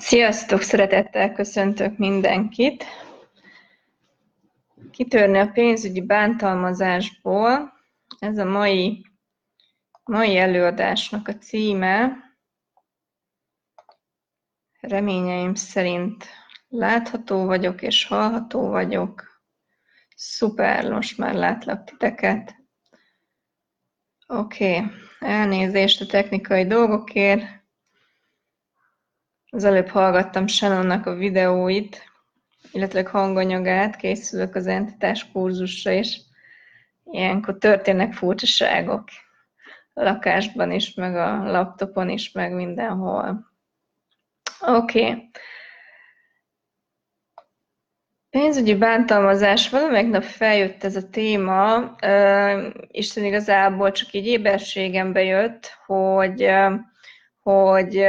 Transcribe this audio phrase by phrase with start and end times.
[0.00, 0.62] Sziasztok!
[0.62, 2.84] Szeretettel köszöntök mindenkit!
[4.90, 7.72] Kitörni a pénzügyi bántalmazásból.
[8.18, 9.06] Ez a mai,
[10.04, 12.16] mai előadásnak a címe.
[14.80, 16.24] Reményeim szerint
[16.68, 19.42] látható vagyok és hallható vagyok.
[20.16, 22.54] Szuper, most már látlak titeket.
[24.26, 24.90] Oké, okay.
[25.18, 27.59] elnézést a technikai dolgokért
[29.50, 32.04] az előbb hallgattam Shannonnak a videóit,
[32.72, 36.18] illetve hanganyagát, készülök az entitás kurzusra, és
[37.04, 39.04] ilyenkor történnek furcsaságok
[39.92, 43.50] a lakásban is, meg a laptopon is, meg mindenhol.
[44.60, 45.00] Oké.
[45.00, 45.30] Okay.
[48.30, 51.94] Pénzügyi bántalmazás, valamelyik nap feljött ez a téma,
[52.90, 56.50] Isten igazából csak így éberségembe jött, hogy,
[57.40, 58.06] hogy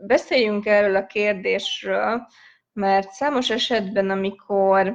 [0.00, 2.26] beszéljünk erről a kérdésről,
[2.72, 4.94] mert számos esetben, amikor,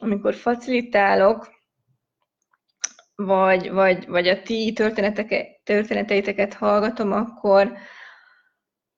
[0.00, 1.54] amikor facilitálok,
[3.14, 4.72] vagy, vagy, vagy a ti
[5.64, 7.72] történeteiteket hallgatom, akkor,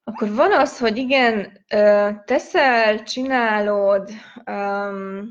[0.04, 1.64] akkor van az, hogy igen,
[2.24, 4.10] teszel, csinálod,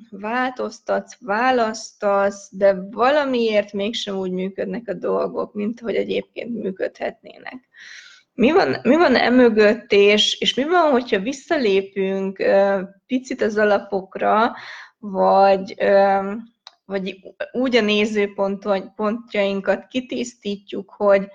[0.10, 7.68] változtatsz, választasz, de valamiért mégsem úgy működnek a dolgok, mint hogy egyébként működhetnének
[8.38, 12.44] mi van, mi van emögött, és, és mi van, hogyha visszalépünk
[13.06, 14.56] picit az alapokra,
[14.98, 15.76] vagy,
[16.86, 17.20] vagy
[17.52, 21.28] úgy a nézőpontjainkat kitisztítjuk, hogy,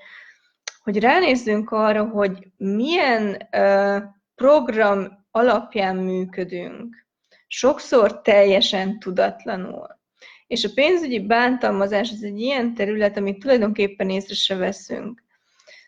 [0.83, 3.49] hogy ránézzünk arra, hogy milyen
[4.35, 7.07] program alapján működünk.
[7.47, 10.01] Sokszor teljesen tudatlanul.
[10.47, 15.23] És a pénzügyi bántalmazás az egy ilyen terület, amit tulajdonképpen észre se veszünk.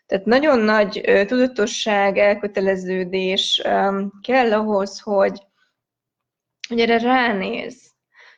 [0.05, 3.61] Tehát nagyon nagy tudatosság, elköteleződés
[4.21, 5.41] kell ahhoz, hogy,
[6.67, 7.93] hogy erre ránéz.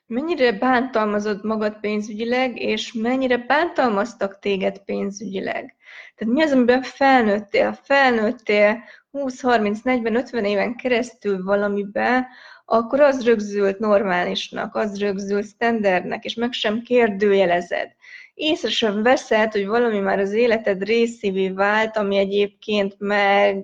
[0.06, 5.76] Mennyire bántalmazod magad pénzügyileg, és mennyire bántalmaztak téged pénzügyileg.
[6.16, 7.74] Tehát mi az, amiben felnőttél?
[7.84, 12.28] Felnőttél 20, 30, 40, 50 éven keresztül valamibe,
[12.66, 17.96] akkor az rögzült normálisnak, az rögzült standardnek, és meg sem kérdőjelezed
[18.38, 23.62] észre sem veszed, hogy valami már az életed részévé vált, ami egyébként meg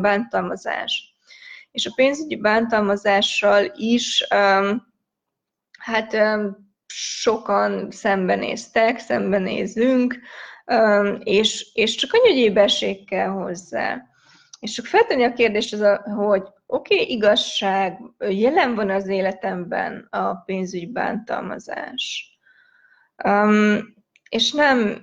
[0.00, 1.14] bántalmazás.
[1.70, 4.26] És a pénzügyi bántalmazással is
[5.78, 6.16] hát
[6.86, 10.18] sokan szembenéztek, szembenézünk,
[11.18, 14.02] és, és csak annyi éberség kell hozzá.
[14.60, 20.06] És csak feltenni a kérdést, az a, hogy oké, okay, igazság, jelen van az életemben
[20.10, 22.30] a pénzügyi bántalmazás.
[23.24, 23.94] Um,
[24.28, 24.98] és nem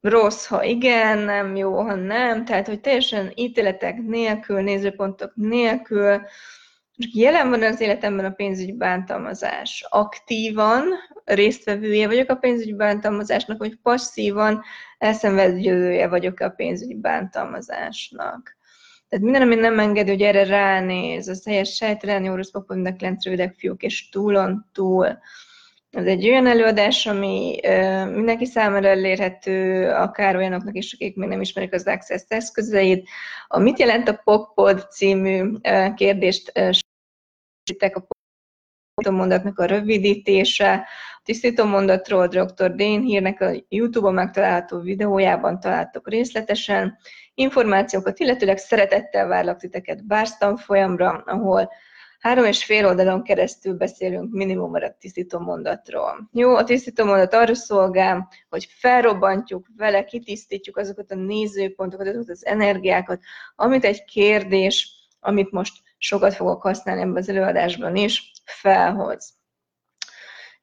[0.00, 6.20] rossz, ha igen, nem jó, ha nem, tehát hogy teljesen ítéletek nélkül, nézőpontok nélkül,
[6.98, 9.86] csak jelen van az életemben a pénzügyi bántalmazás.
[9.88, 10.84] Aktívan
[11.24, 14.62] résztvevője vagyok a pénzügyi bántalmazásnak, vagy passzívan
[14.98, 18.56] elszenvedője vagyok a pénzügyi bántalmazásnak.
[19.08, 23.82] Tehát minden, ami nem engedő, hogy erre ránéz, az helyes sejtelen, orosz papondnak, lentrődek, fiúk,
[23.82, 25.18] és túlon túl.
[25.90, 27.60] Ez egy olyan előadás, ami
[28.14, 33.08] mindenki számára elérhető, akár olyanoknak is, akik még nem ismerik az Access eszközeit.
[33.46, 35.52] A Mit jelent a POCPOD című
[35.94, 36.52] kérdést
[37.96, 38.06] a
[38.94, 40.72] tisztító mondatnak a rövidítése.
[41.16, 42.74] A tisztító mondatról dr.
[42.74, 46.98] Dane Hírnek a YouTube-on megtalálható videójában találtok részletesen
[47.34, 51.70] információkat, illetőleg szeretettel várlak titeket Bárstan folyamra, ahol
[52.26, 56.28] Három és fél oldalon keresztül beszélünk minimum a tisztító mondatról.
[56.32, 62.46] Jó, a tisztító mondat arra szolgál, hogy felrobbantjuk vele, kitisztítjuk azokat a nézőpontokat, azokat az
[62.46, 63.20] energiákat,
[63.56, 69.34] amit egy kérdés, amit most sokat fogok használni ebben az előadásban is, felhoz.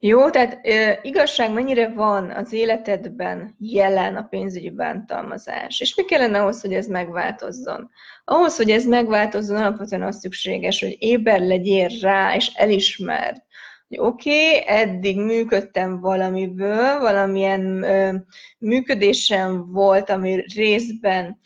[0.06, 6.40] Jó, tehát e, igazság mennyire van az életedben jelen a pénzügyi bántalmazás, és mi kellene
[6.40, 7.90] ahhoz, hogy ez megváltozzon?
[8.24, 13.42] Ahhoz, hogy ez megváltozzon, alapvetően az szükséges, hogy éber legyél rá, és elismerd,
[13.88, 18.14] hogy oké, okay, eddig működtem valamiből, valamilyen ö,
[18.58, 21.40] működésem volt, ami részben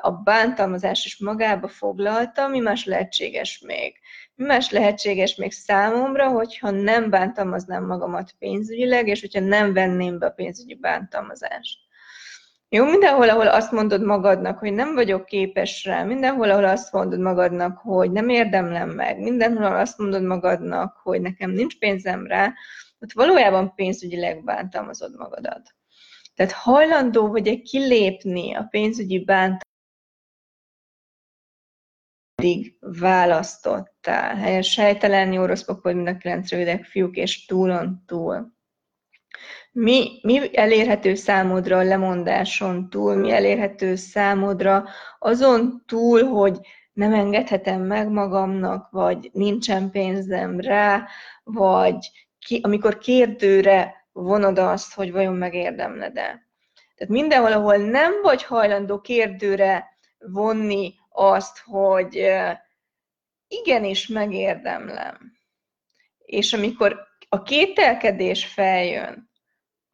[0.00, 3.94] a, bántalmazás is magába foglalta, mi más lehetséges még
[4.42, 10.30] más lehetséges még számomra, hogyha nem bántalmaznám magamat pénzügyileg, és hogyha nem venném be a
[10.30, 11.78] pénzügyi bántalmazást.
[12.68, 17.20] Jó, mindenhol, ahol azt mondod magadnak, hogy nem vagyok képes rá, mindenhol, ahol azt mondod
[17.20, 22.52] magadnak, hogy nem érdemlem meg, mindenhol, ahol azt mondod magadnak, hogy nekem nincs pénzem rá,
[22.98, 25.74] ott valójában pénzügyileg bántalmazod magadat.
[26.34, 29.71] Tehát hajlandó vagy-e kilépni a pénzügyi bántalmazásból,
[32.42, 34.36] eddig választottál.
[34.36, 38.52] Helyes helytelen, jó, rossz, pokol, mind a kilenc rövidek, fiúk és túlon túl.
[39.72, 44.84] Mi, mi elérhető számodra a lemondáson túl, mi elérhető számodra
[45.18, 46.58] azon túl, hogy
[46.92, 51.06] nem engedhetem meg magamnak, vagy nincsen pénzem rá,
[51.44, 56.46] vagy ki, amikor kérdőre vonod azt, hogy vajon megérdemled-e.
[56.94, 62.26] Tehát mindenhol, ahol nem vagy hajlandó kérdőre vonni azt, hogy
[63.48, 65.32] igenis megérdemlem.
[66.18, 69.30] És amikor a kételkedés feljön,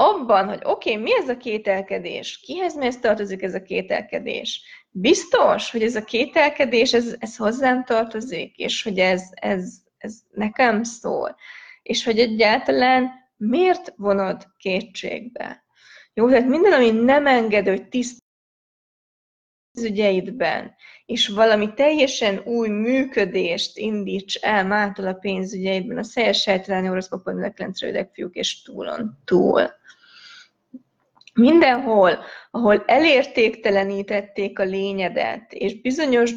[0.01, 5.71] abban, hogy oké, okay, mi ez a kételkedés, kihez mihez tartozik ez a kételkedés, biztos,
[5.71, 11.37] hogy ez a kételkedés, ez, ez hozzám tartozik, és hogy ez, ez, ez nekem szól,
[11.83, 15.65] és hogy egyáltalán miért vonod kétségbe.
[16.15, 18.23] Jó, tehát minden, ami nem enged, hogy tiszt
[19.83, 20.75] ügyeidben,
[21.07, 28.11] és valami teljesen új működést indíts el mától a pénzügyeidben, a szejes sejteleni oroszpapon, leklencrődek
[28.13, 29.71] fiúk és túlon túl.
[31.35, 32.19] Mindenhol,
[32.51, 36.35] ahol elértéktelenítették a lényedet, és bizonyos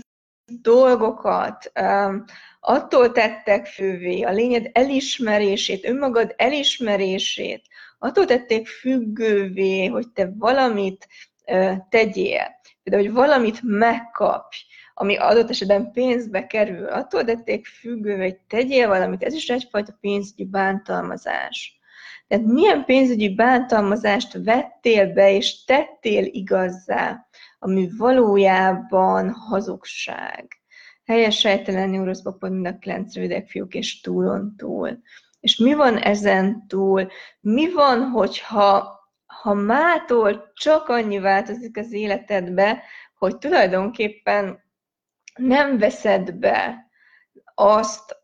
[0.62, 2.24] dolgokat um,
[2.60, 7.62] attól tettek fővé, a lényed elismerését, önmagad elismerését,
[8.00, 11.08] attól tették függővé, hogy te valamit
[11.46, 12.60] uh, tegyél.
[12.84, 14.58] Például, hogy valamit megkapj,
[14.94, 20.46] ami adott esetben pénzbe kerül, attól tették függővé, hogy tegyél valamit, ez is egyfajta pénzügyi
[20.46, 21.80] bántalmazás.
[22.28, 27.28] Tehát milyen pénzügyi bántalmazást vettél be és tettél igazzá,
[27.60, 30.62] ami valójában hazugság.
[31.06, 35.00] Helyes sejtelen orosz papod, mind a kilenc rövidek fiúk és túlon túl.
[35.40, 37.08] És mi van ezen túl?
[37.40, 39.00] Mi van, hogyha
[39.42, 42.84] ha mától csak annyi változik az életedbe,
[43.18, 44.64] hogy tulajdonképpen
[45.36, 46.90] nem veszed be
[47.56, 48.18] azt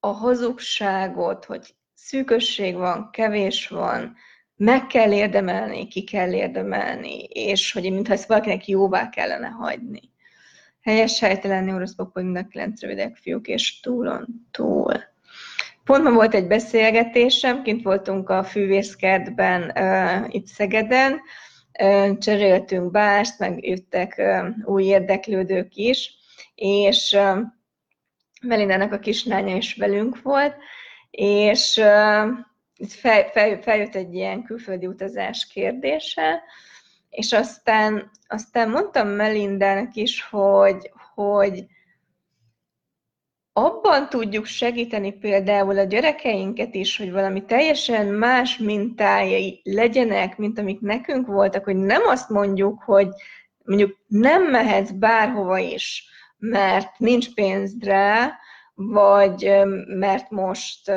[0.00, 4.16] a hazugságot, hogy szűkösség van, kevés van,
[4.56, 10.00] meg kell érdemelni, ki kell érdemelni, és hogy mintha ezt valakinek jóvá kellene hagyni.
[10.80, 15.09] Helyes helytelen orosz mind kilenc rövidek fiúk, és túlon túl.
[15.90, 19.72] Pont ma volt egy beszélgetésem, kint voltunk a fűvészkertben
[20.28, 21.20] itt Szegeden,
[22.18, 24.22] cseréltünk bást, meg jöttek
[24.64, 26.14] új érdeklődők is,
[26.54, 27.18] és
[28.42, 30.54] Melindának a kislánya is velünk volt,
[31.10, 31.72] és
[32.88, 36.42] fel, fel, feljött egy ilyen külföldi utazás kérdése,
[37.08, 41.64] és aztán, aztán mondtam Melindának is, hogy, hogy
[43.64, 50.80] abban tudjuk segíteni például a gyerekeinket is, hogy valami teljesen más mintájai legyenek, mint amik
[50.80, 53.08] nekünk voltak, hogy nem azt mondjuk, hogy
[53.64, 56.04] mondjuk nem mehetsz bárhova is,
[56.38, 58.38] mert nincs pénzd rá,
[58.74, 59.50] vagy
[59.86, 60.88] mert most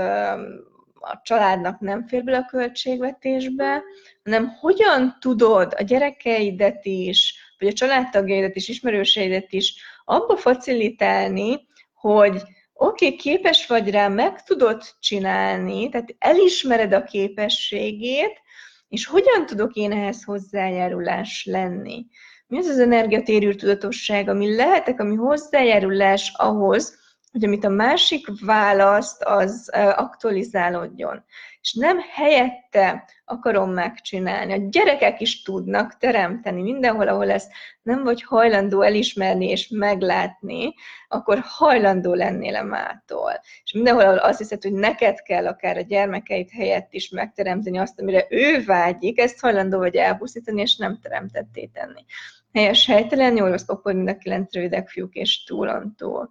[0.94, 3.84] a családnak nem fér bele a költségvetésbe,
[4.24, 9.76] hanem hogyan tudod a gyerekeidet is, vagy a családtagjaidat is, ismerőseidet is
[10.06, 11.72] abba facilitálni,
[12.04, 12.42] hogy
[12.74, 18.42] oké, okay, képes vagy rá, meg tudod csinálni, tehát elismered a képességét,
[18.88, 22.06] és hogyan tudok én ehhez hozzájárulás lenni?
[22.48, 27.00] Mi az az energiatérű tudatosság, ami lehetek, ami hozzájárulás ahhoz,
[27.32, 31.24] hogy amit a másik választ, az aktualizálódjon.
[31.62, 34.54] És nem helyette akarom megcsinálni.
[34.54, 37.52] A gyerekek is tudnak teremteni mindenhol, ahol ezt
[37.82, 40.74] nem vagy hajlandó elismerni és meglátni,
[41.08, 43.42] akkor hajlandó lennél a mától.
[43.64, 48.00] És mindenhol, ahol azt hiszed, hogy neked kell akár a gyermekeit helyett is megteremteni azt,
[48.00, 52.06] amire ő vágyik, ezt hajlandó vagy elpusztítani, és nem teremtetté tenni.
[52.54, 56.30] Helyes helytelen, jól az mind a kilenc rövidek fiúk és túlon túl.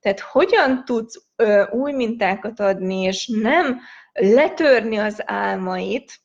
[0.00, 3.80] Tehát hogyan tudsz ö, új mintákat adni, és nem
[4.12, 6.23] letörni az álmait,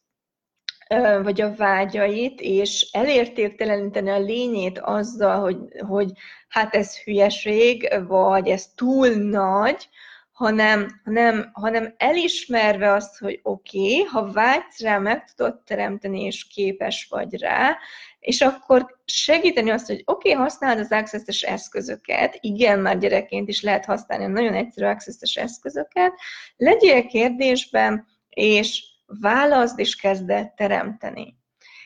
[0.98, 6.12] vagy a vágyait, és elértékteleníteni a lényét azzal, hogy, hogy
[6.48, 9.90] hát ez hülyeség, vagy ez túl nagy,
[10.32, 16.48] hanem, hanem, hanem elismerve azt, hogy oké, okay, ha vágysz rá, meg tudod teremteni, és
[16.48, 17.78] képes vagy rá,
[18.20, 23.62] és akkor segíteni azt, hogy oké, okay, használd az access eszközöket, igen, már gyerekként is
[23.62, 26.14] lehet használni a nagyon egyszerű access eszközöket,
[26.58, 28.89] legyél kérdésben, és
[29.22, 31.38] válaszd, és kezd el teremteni.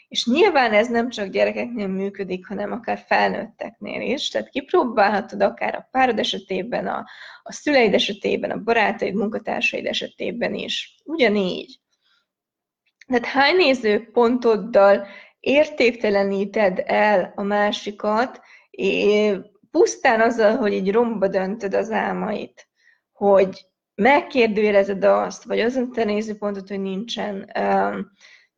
[0.07, 4.29] És nyilván ez nem csak gyerekeknél működik, hanem akár felnőtteknél is.
[4.29, 7.05] Tehát kipróbálhatod akár a párod esetében, a,
[7.43, 10.95] a szüleid esetében, a barátaid, munkatársaid esetében is.
[11.03, 11.79] Ugyanígy.
[13.07, 15.07] Tehát hány nézőpontoddal
[15.39, 18.41] értékteleníted el a másikat,
[19.71, 22.67] pusztán azzal, hogy így romba döntöd az álmait,
[23.11, 23.65] hogy
[24.03, 27.49] megkérdőjelezed azt, vagy azon te nézőpontot, hogy nincsen,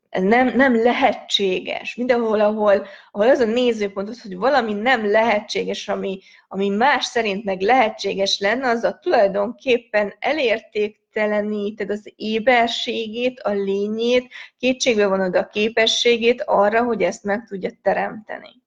[0.10, 1.96] ez nem, nem lehetséges.
[1.96, 7.62] Mindenhol, ahol, ahol az a nézőpont, hogy valami nem lehetséges, ami, ami más szerint meg
[7.62, 16.84] lehetséges lenne, az a tulajdonképpen elértékteleníted az éberségét, a lényét, kétségbe vonod a képességét arra,
[16.84, 18.64] hogy ezt meg tudja teremteni.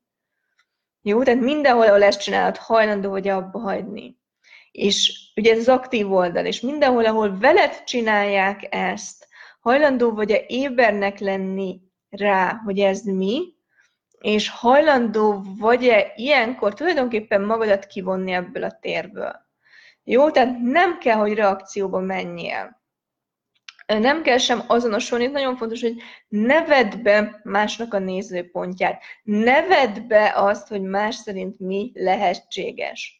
[1.02, 4.17] Jó, tehát mindenhol, ahol ezt csinálod, hajlandó vagy abba hagyni.
[4.78, 9.28] És ugye ez az aktív oldal, és mindenhol, ahol veled csinálják ezt,
[9.60, 11.80] hajlandó vagy-e ébernek lenni
[12.10, 13.54] rá, hogy ez mi,
[14.20, 19.36] és hajlandó vagy-e ilyenkor tulajdonképpen magadat kivonni ebből a térből.
[20.04, 22.82] Jó, tehát nem kell, hogy reakcióba menjél.
[23.86, 29.02] Nem kell sem azonosulni, nagyon fontos, hogy ne vedd be másnak a nézőpontját.
[29.22, 33.17] Ne vedd be azt, hogy más szerint mi lehetséges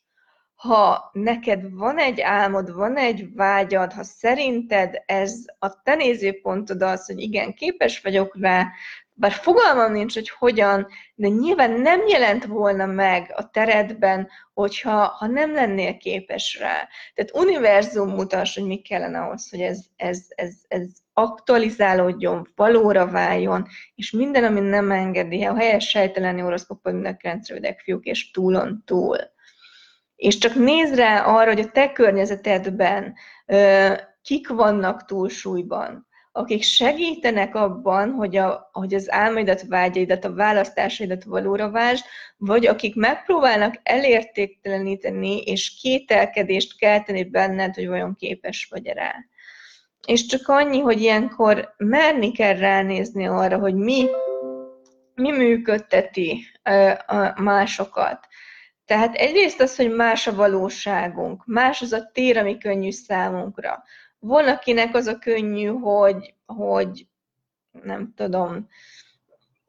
[0.59, 7.07] ha neked van egy álmod, van egy vágyad, ha szerinted ez a te nézőpontod az,
[7.07, 8.71] hogy igen, képes vagyok rá,
[9.13, 15.27] bár fogalmam nincs, hogy hogyan, de nyilván nem jelent volna meg a teredben, hogyha ha
[15.27, 16.89] nem lennél képes rá.
[17.15, 23.67] Tehát univerzum mutas, hogy mi kellene ahhoz, hogy ez, ez, ez, ez aktualizálódjon, valóra váljon,
[23.95, 29.37] és minden, ami nem engedi, a helyes sejtelen oroszkopon minden fiúk, és túlon túl
[30.19, 33.15] és csak nézd rá arra, hogy a te környezetedben
[34.23, 41.71] kik vannak túlsúlyban, akik segítenek abban, hogy, a, hogy az álmaidat, vágyaidat, a választásaidat valóra
[41.71, 42.05] vásd,
[42.37, 49.15] vagy akik megpróbálnak elértékteleníteni és kételkedést kelteni benned, hogy vajon képes vagy rá.
[50.07, 54.07] És csak annyi, hogy ilyenkor merni kell ránézni arra, hogy mi,
[55.15, 56.47] mi működteti
[57.07, 58.28] a másokat
[58.89, 63.83] tehát egyrészt az, hogy más a valóságunk, más az a tér, ami könnyű számunkra.
[64.19, 67.07] Van, akinek az a könnyű, hogy, hogy
[67.83, 68.69] nem tudom,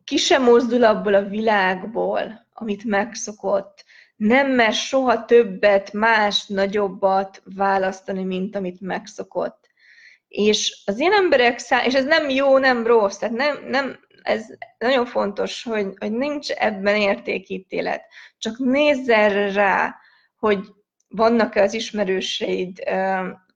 [0.04, 3.86] ki sem mozdul abból a világból, amit megszokott,
[4.16, 9.70] nem mer soha többet, más, nagyobbat választani, mint amit megszokott.
[10.28, 14.46] És az ilyen emberek szám, és ez nem jó, nem rossz, tehát nem, nem, ez
[14.78, 18.02] nagyon fontos, hogy, hogy nincs ebben értékítélet.
[18.38, 19.96] Csak nézz erre rá,
[20.36, 20.60] hogy
[21.08, 22.80] vannak-e az ismerőseid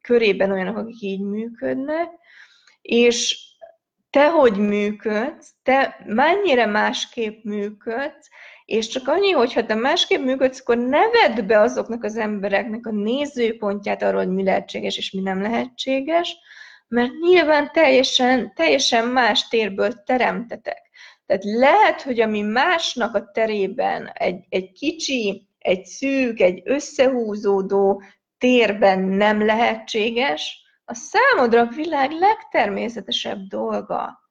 [0.01, 2.09] körében olyanok, akik így működnek,
[2.81, 3.51] és
[4.09, 8.29] te hogy működsz, te mennyire másképp működsz,
[8.65, 12.87] és csak annyi, hogy ha te másképp működsz, akkor ne vedd be azoknak az embereknek
[12.87, 16.37] a nézőpontját arról, hogy mi lehetséges és mi nem lehetséges,
[16.93, 20.81] mert nyilván teljesen, teljesen más térből teremtetek.
[21.25, 28.01] Tehát lehet, hogy ami másnak a terében egy, egy kicsi, egy szűk, egy összehúzódó
[28.37, 34.21] térben nem lehetséges, a számodra a világ legtermészetesebb dolga.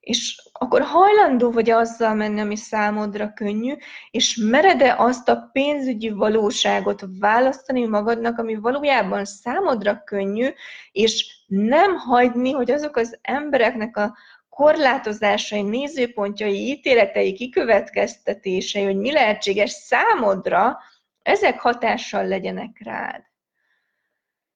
[0.00, 3.74] És akkor hajlandó vagy azzal menni, ami számodra könnyű,
[4.10, 10.48] és mered-e azt a pénzügyi valóságot választani magadnak, ami valójában számodra könnyű,
[10.92, 14.16] és nem hagyni, hogy azok az embereknek a
[14.48, 20.78] korlátozásai, nézőpontjai, ítéletei, kikövetkeztetései, hogy mi lehetséges számodra,
[21.22, 23.22] ezek hatással legyenek rád.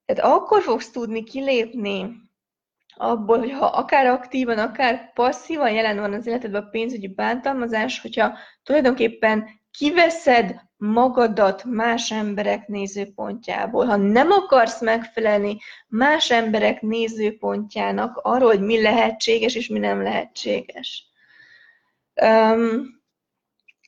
[0.04, 2.16] Tehát akkor fogsz tudni kilépni
[2.94, 9.48] abból, hogyha akár aktívan, akár passzívan jelen van az életedben a pénzügyi bántalmazás, hogyha tulajdonképpen
[9.70, 15.58] kiveszed magadat más emberek nézőpontjából, ha nem akarsz megfelelni
[15.88, 21.04] más emberek nézőpontjának arról, hogy mi lehetséges és mi nem lehetséges.
[22.22, 23.02] Um,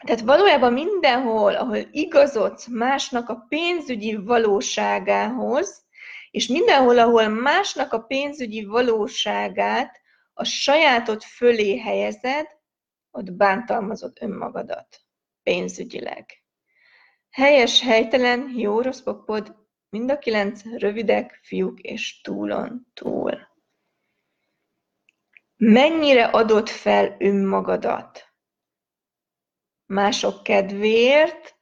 [0.05, 5.85] tehát valójában mindenhol, ahol igazodsz másnak a pénzügyi valóságához,
[6.31, 10.01] és mindenhol, ahol másnak a pénzügyi valóságát
[10.33, 12.47] a sajátod fölé helyezed,
[13.11, 15.01] ott bántalmazod önmagadat
[15.43, 16.42] pénzügyileg.
[17.33, 19.57] Helyes, helytelen, jó, rossz pokpod,
[19.89, 23.49] mind a kilenc rövidek, fiúk és túlon túl.
[25.57, 28.35] Mennyire adod fel önmagadat?
[29.87, 31.57] Mások kedvéért,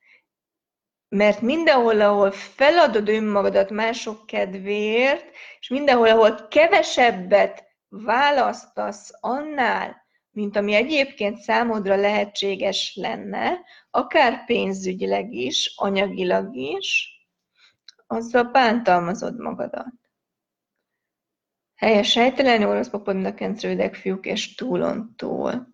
[1.09, 10.75] mert mindenhol, ahol feladod önmagadat mások kedvéért, és mindenhol, ahol kevesebbet választasz annál, mint ami
[10.75, 13.59] egyébként számodra lehetséges lenne,
[13.91, 17.19] akár pénzügyileg is, anyagilag is,
[18.07, 19.93] azzal bántalmazod magadat.
[21.77, 25.69] Helyes sejtelen, orosz a kencrődek, fiúk és túlon túl.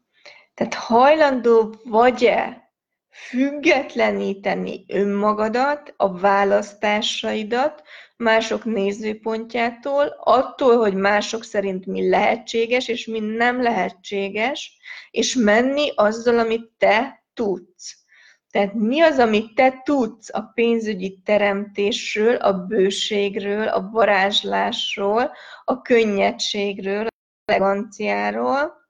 [0.54, 2.70] Tehát hajlandó vagy-e
[3.10, 7.82] függetleníteni önmagadat, a választásaidat
[8.16, 14.78] mások nézőpontjától, attól, hogy mások szerint mi lehetséges és mi nem lehetséges,
[15.10, 18.04] és menni azzal, amit te tudsz.
[18.50, 25.32] Tehát mi az, amit te tudsz a pénzügyi teremtésről, a bőségről, a varázslásról,
[25.64, 27.10] a könnyedségről, a
[27.44, 28.84] eleganciáról,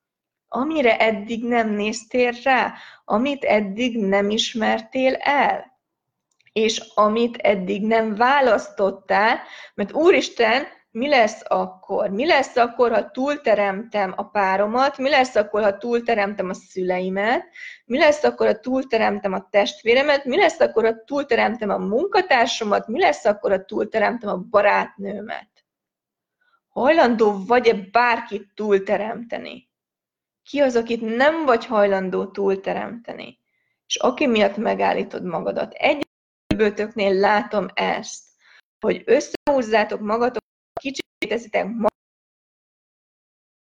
[0.49, 5.76] amire eddig nem néztél rá, amit eddig nem ismertél el,
[6.57, 9.39] és amit eddig nem választottál,
[9.75, 12.11] mert Úristen, mi lesz akkor?
[12.11, 14.99] Mi lesz akkor, ha túlteremtem a páromat?
[14.99, 17.45] Mi lesz akkor, ha túlteremtem a szüleimet?
[17.85, 20.25] Mi lesz akkor, ha túlteremtem a testvéremet?
[20.25, 22.87] Mi lesz akkor, ha túlteremtem a munkatársamat?
[22.87, 25.51] Mi lesz akkor, ha túlteremtem a barátnőmet?
[26.69, 29.69] Hajlandó vagy-e bárkit túlteremteni?
[30.43, 33.39] Ki az, akit nem vagy hajlandó túlteremteni?
[33.87, 35.73] És aki miatt megállítod magadat.
[35.73, 36.05] Egy
[37.19, 38.25] látom ezt,
[38.81, 40.43] hogy összehúzzátok magatok
[40.81, 41.89] kicsit teszitek ma,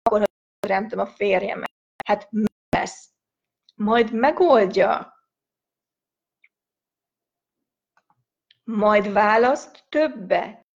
[0.03, 0.29] akkor
[0.59, 1.73] teremtem a férjemet.
[2.05, 2.45] Hát mi
[2.77, 3.11] lesz?
[3.75, 5.19] Majd megoldja.
[8.65, 10.67] Majd választ többet.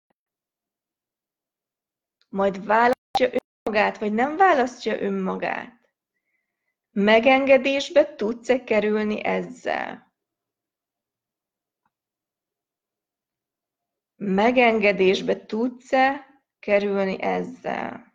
[2.28, 3.30] Majd választja
[3.64, 5.88] önmagát, vagy nem választja önmagát.
[6.90, 10.03] Megengedésbe tudsz-e kerülni ezzel?
[14.25, 16.26] Megengedésbe tudsz-e
[16.59, 18.12] kerülni ezzel?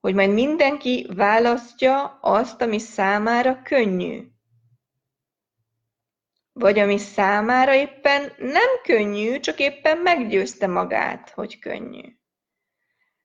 [0.00, 4.22] Hogy majd mindenki választja azt, ami számára könnyű.
[6.52, 12.18] Vagy ami számára éppen nem könnyű, csak éppen meggyőzte magát, hogy könnyű.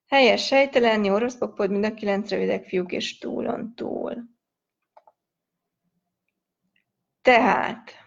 [0.08, 4.34] Helyes sejtelen, jó rossz pokpod, mind a kilenc rövidek fiúk és túlon túl.
[7.22, 8.05] Tehát,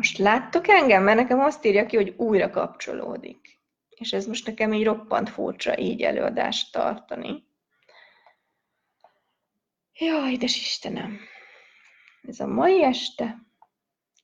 [0.00, 1.02] most láttok engem?
[1.02, 3.60] Mert nekem azt írja ki, hogy újra kapcsolódik.
[3.88, 7.44] És ez most nekem így roppant furcsa így előadást tartani.
[9.92, 11.18] Jaj, édes Istenem!
[12.22, 13.38] Ez a mai este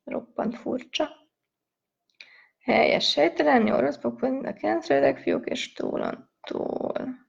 [0.04, 1.08] roppant furcsa.
[2.60, 7.25] Helyes sejtelen, jó rossz a kentrődek, fiúk és túlon túl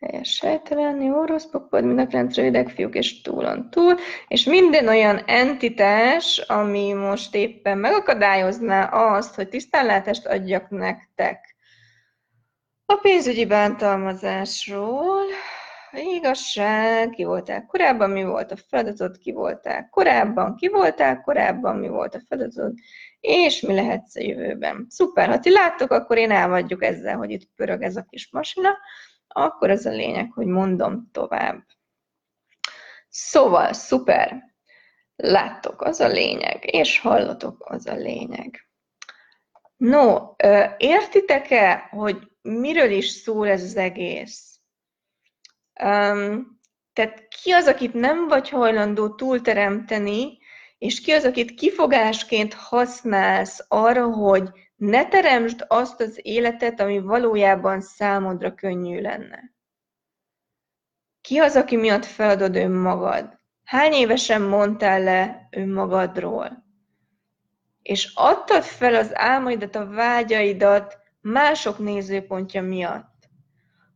[0.00, 3.96] helyes sejtelen, jó, rossz pokpod, mind a rövidek fiúk és túlon túl,
[4.28, 11.56] és minden olyan entitás, ami most éppen megakadályozná azt, hogy tisztánlátást adjak nektek.
[12.86, 15.24] A pénzügyi bántalmazásról,
[15.92, 21.88] igazság, ki voltál korábban, mi volt a feladatod, ki voltál korábban, ki voltál korábban, mi
[21.88, 22.72] volt a feladatod,
[23.20, 24.86] és mi lehetsz a jövőben.
[24.88, 28.70] Szuper, ha ti láttok, akkor én elvagyjuk ezzel, hogy itt pörög ez a kis masina,
[29.36, 31.64] akkor az a lényeg, hogy mondom tovább.
[33.08, 34.54] Szóval, szuper,
[35.16, 38.68] láttok, az a lényeg, és hallotok, az a lényeg.
[39.76, 40.34] No,
[40.76, 44.60] értitek-e, hogy miről is szól ez az egész?
[45.82, 46.60] Um,
[46.92, 50.38] tehát ki az, akit nem vagy hajlandó túlteremteni,
[50.78, 57.80] és ki az, akit kifogásként használsz arra, hogy ne teremtsd azt az életet, ami valójában
[57.80, 59.54] számodra könnyű lenne.
[61.20, 63.40] Ki az, aki miatt feladod önmagad?
[63.64, 66.64] Hány évesen mondtál le önmagadról?
[67.82, 73.28] És adtad fel az álmaidat, a vágyaidat mások nézőpontja miatt.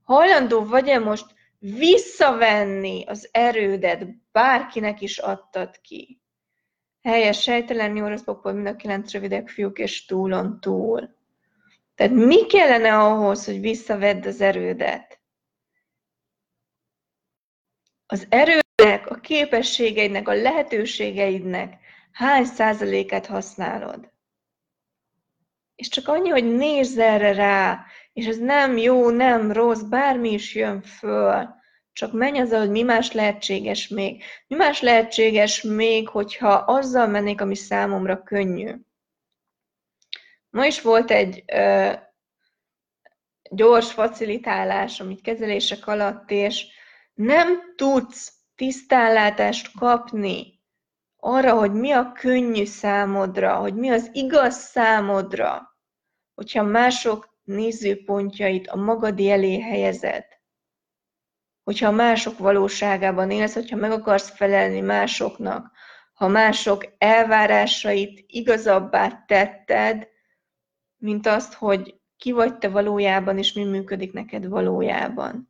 [0.03, 6.21] Hajlandó vagy-e most visszavenni az erődet, bárkinek is adtad ki?
[7.03, 11.17] Helyes, sejtelen, nyúraszpokból mind a kilenc rövidek fiúk és túlon túl.
[11.95, 15.21] Tehát mi kellene ahhoz, hogy visszavedd az erődet?
[18.07, 21.79] Az erőnek, a képességeidnek, a lehetőségeidnek
[22.13, 24.13] hány százalékát használod?
[25.75, 30.55] És csak annyi, hogy nézz erre rá, és ez nem jó, nem rossz, bármi is
[30.55, 31.60] jön föl,
[32.01, 34.23] csak menj azzal, hogy mi más lehetséges még.
[34.47, 38.75] Mi más lehetséges még, hogyha azzal mennék, ami számomra könnyű.
[40.51, 41.93] Ma is volt egy ö,
[43.51, 46.67] gyors facilitálás, amit kezelések alatt, és
[47.15, 50.61] nem tudsz tisztánlátást kapni
[51.17, 55.77] arra, hogy mi a könnyű számodra, hogy mi az igaz számodra,
[56.35, 60.40] hogyha mások nézőpontjait a magadi elé helyezed
[61.65, 65.73] hogyha mások valóságában élsz, hogyha meg akarsz felelni másoknak,
[66.13, 70.09] ha mások elvárásait igazabbá tetted,
[70.97, 75.49] mint azt, hogy ki vagy te valójában, és mi működik neked valójában.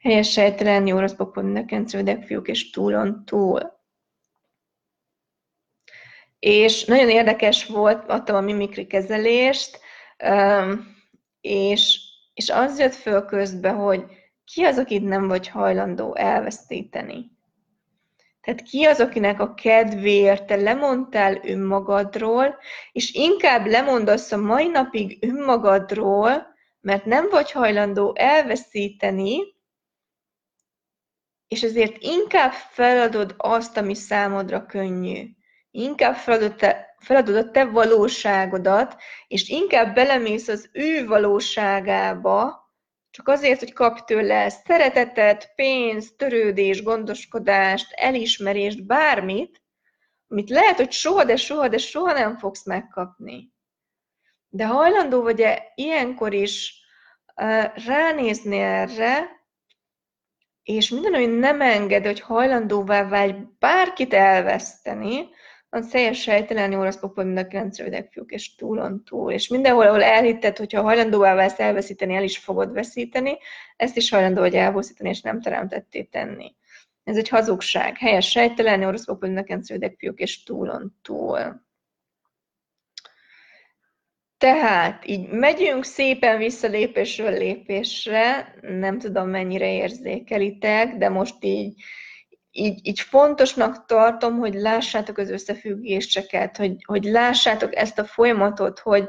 [0.00, 3.80] Helyes sejtelen, jó rossz pokon, nekenc, fiúk, és túlon túl.
[6.38, 9.80] és nagyon érdekes volt, adtam a mimikri kezelést,
[11.40, 12.00] és,
[12.34, 17.30] és az jött föl közbe, hogy ki az, akit nem vagy hajlandó elvesztíteni.
[18.40, 22.56] Tehát ki az, akinek a kedvéért te lemondtál önmagadról,
[22.92, 26.46] és inkább lemondasz a mai napig önmagadról,
[26.80, 29.38] mert nem vagy hajlandó elveszíteni,
[31.48, 35.28] és ezért inkább feladod azt, ami számodra könnyű.
[35.70, 38.96] Inkább feladod, te, feladod a te valóságodat,
[39.28, 42.61] és inkább belemész az ő valóságába,
[43.12, 49.62] csak azért, hogy kapj tőle szeretetet, pénzt, törődés, gondoskodást, elismerést, bármit,
[50.28, 53.52] amit lehet, hogy soha, de soha, de soha nem fogsz megkapni.
[54.48, 56.80] De hajlandó vagy-e ilyenkor is
[57.86, 59.40] ránézni erre,
[60.62, 65.28] és minden, ami nem enged, hogy hajlandóvá válj bárkit elveszteni,
[65.74, 67.76] az teljes sejtelen oroszpok mind a kilenc
[68.10, 69.32] fiúk, és túlon túl.
[69.32, 73.36] És mindenhol, ahol elhitted, hogyha hajlandóvá válsz elveszíteni, el is fogod veszíteni,
[73.76, 76.54] ezt is hajlandó vagy elveszíteni, és nem teremtetté tenni.
[77.04, 77.98] Ez egy hazugság.
[77.98, 81.62] Helyes sejtelen oroszpok mind a kilenc fiúk, és túlon túl.
[84.38, 91.82] Tehát így megyünk szépen vissza lépésről lépésre, nem tudom mennyire érzékelitek, de most így
[92.52, 99.08] így, így fontosnak tartom, hogy lássátok az összefüggéseket, hogy, hogy lássátok ezt a folyamatot, hogy,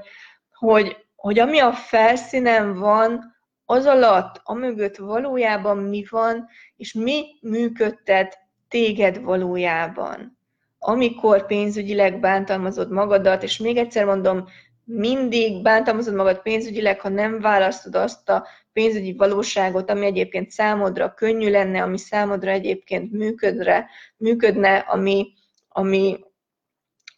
[0.53, 3.34] hogy, hogy ami a felszínen van,
[3.65, 10.38] az alatt, amögött valójában mi van, és mi működtet téged valójában.
[10.79, 14.47] Amikor pénzügyileg bántalmazod magadat, és még egyszer mondom,
[14.85, 21.49] mindig bántalmazod magad pénzügyileg, ha nem választod azt a pénzügyi valóságot, ami egyébként számodra könnyű
[21.49, 25.33] lenne, ami számodra egyébként működre, működne, ami,
[25.67, 26.19] ami,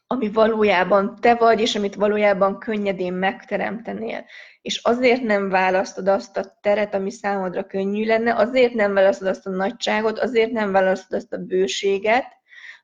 [0.07, 4.25] ami valójában te vagy, és amit valójában könnyedén megteremtenél.
[4.61, 9.45] És azért nem választod azt a teret, ami számodra könnyű lenne, azért nem választod azt
[9.45, 12.25] a nagyságot, azért nem választod azt a bőséget,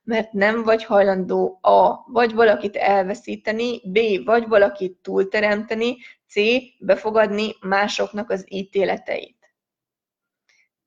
[0.04, 2.12] mert nem vagy hajlandó A.
[2.12, 4.00] vagy valakit elveszíteni, B.
[4.26, 6.34] vagy valakit túlteremteni, C.
[6.80, 9.40] befogadni másoknak az ítéleteit.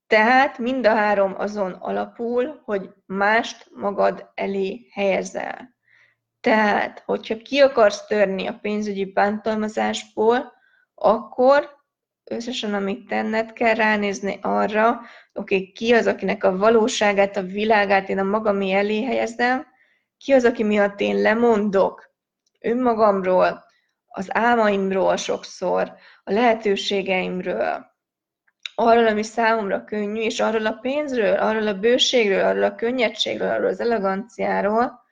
[0.07, 5.75] Tehát mind a három azon alapul, hogy mást magad elé helyezel.
[6.39, 10.53] Tehát, hogyha ki akarsz törni a pénzügyi bántalmazásból,
[10.95, 11.69] akkor
[12.25, 14.89] összesen amit tenned kell ránézni arra,
[15.33, 19.65] oké, okay, ki az, akinek a valóságát, a világát én a magam elé helyezem,
[20.17, 22.13] ki az, aki miatt én lemondok
[22.59, 23.63] önmagamról,
[24.07, 27.93] az álmaimról sokszor, a lehetőségeimről,
[28.75, 33.67] arról, ami számomra könnyű, és arról a pénzről, arról a bőségről, arról a könnyedségről, arról
[33.67, 35.03] az eleganciáról,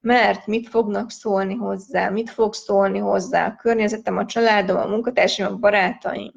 [0.00, 5.52] mert mit fognak szólni hozzá, mit fog szólni hozzá a környezetem, a családom, a munkatársaim,
[5.52, 6.32] a barátaim.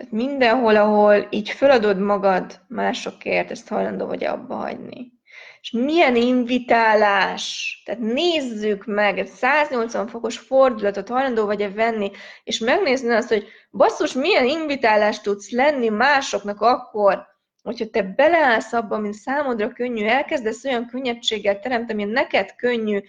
[0.00, 5.12] Tehát mindenhol, ahol így feladod magad másokért, ezt hajlandó vagy abba hagyni.
[5.60, 7.82] És milyen invitálás!
[7.84, 12.10] Tehát nézzük meg, egy 180 fokos fordulatot hajlandó vagy-e venni,
[12.44, 17.26] és megnézni azt, hogy basszus, milyen invitálást tudsz lenni másoknak akkor,
[17.62, 23.00] hogyha te beleállsz abba, mint számodra könnyű, elkezdesz olyan könnyedséggel teremteni, neked könnyű,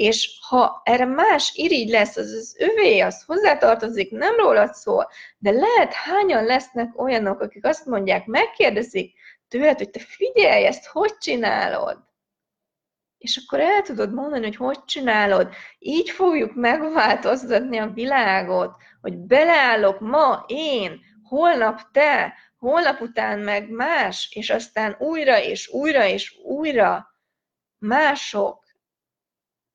[0.00, 5.08] és ha erre más irigy lesz, az az övé, az hozzátartozik, nem rólad szól,
[5.38, 9.14] de lehet hányan lesznek olyanok, akik azt mondják, megkérdezik
[9.48, 11.98] tőled, hogy te figyelj, ezt hogy csinálod?
[13.18, 15.48] És akkor el tudod mondani, hogy hogy csinálod.
[15.78, 24.30] Így fogjuk megváltoztatni a világot, hogy beleállok ma én, holnap te, holnap után meg más,
[24.34, 27.14] és aztán újra és újra és újra
[27.78, 28.68] mások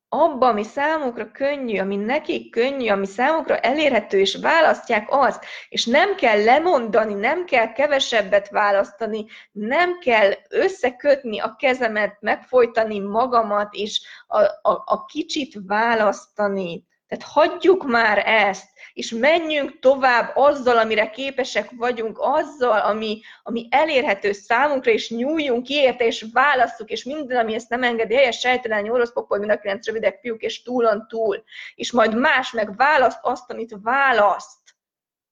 [0.08, 6.14] abba, ami számukra könnyű, ami nekik könnyű, ami számukra elérhető, és választják azt, és nem
[6.14, 14.42] kell lemondani, nem kell kevesebbet választani, nem kell összekötni a kezemet, megfojtani magamat, és a,
[14.42, 16.84] a, a kicsit választani.
[17.08, 24.32] Tehát hagyjuk már ezt, és menjünk tovább azzal, amire képesek vagyunk, azzal, ami, ami elérhető
[24.32, 28.90] számunkra, és nyúljunk ki érte, és válasszuk, és minden, ami ezt nem engedi, helyes sejtelen,
[28.90, 31.44] orosz pokol, mind a kilenc rövidek fiúk, és túlon túl.
[31.74, 34.58] És majd más meg választ azt, amit választ.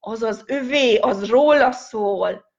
[0.00, 2.52] Az az övé, az róla szól.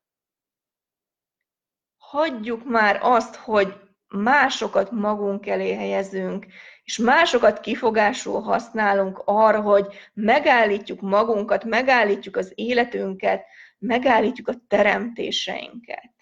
[1.98, 3.74] Hagyjuk már azt, hogy
[4.08, 6.46] másokat magunk elé helyezünk,
[6.86, 13.46] és másokat kifogásul használunk arra, hogy megállítjuk magunkat, megállítjuk az életünket,
[13.80, 16.14] megállítjuk a teremtéseinket.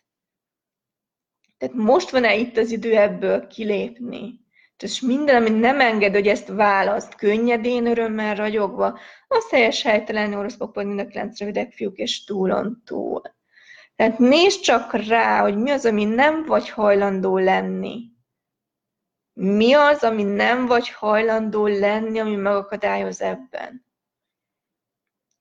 [1.58, 4.42] Tehát most van-e itt az idő ebből kilépni?
[4.78, 10.86] És minden, ami nem enged, hogy ezt választ, könnyedén, örömmel, ragyogva, az helyes helytelen oroszpokban
[10.86, 13.22] mind a kilenc rövidek fiúk és túlon túl.
[13.96, 18.13] Tehát nézd csak rá, hogy mi az, ami nem vagy hajlandó lenni.
[19.34, 23.86] Mi az, ami nem vagy hajlandó lenni, ami megakadályoz ebben.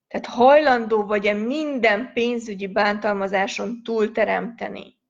[0.08, 5.00] Tehát hajlandó vagy-e minden pénzügyi bántalmazáson túlteremteni?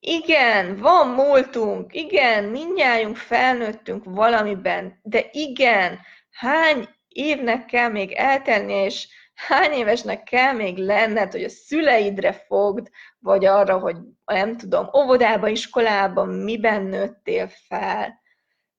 [0.00, 6.00] Igen, van múltunk, igen, mindjárt felnőttünk valamiben, de igen,
[6.30, 9.08] hány évnek kell még eltennie, és
[9.46, 15.48] hány évesnek kell még lenned, hogy a szüleidre fogd, vagy arra, hogy nem tudom, óvodába,
[15.48, 18.20] iskolában miben nőttél fel.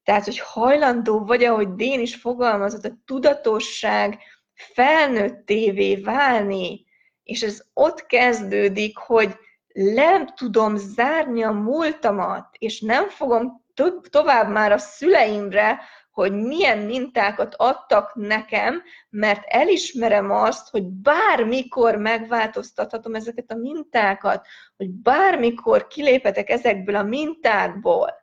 [0.04, 4.19] Tehát, hogy hajlandó vagy, ahogy Dén is fogalmazott, a tudatosság
[4.54, 6.86] felnőttévé válni,
[7.23, 9.36] és ez ott kezdődik, hogy
[9.73, 15.80] nem tudom zárni a múltamat, és nem fogom to- tovább már a szüleimre,
[16.13, 24.47] hogy milyen mintákat adtak nekem, mert elismerem azt, hogy bármikor megváltoztathatom ezeket a mintákat,
[24.78, 28.13] hogy bármikor kilépetek ezekből a mintákból.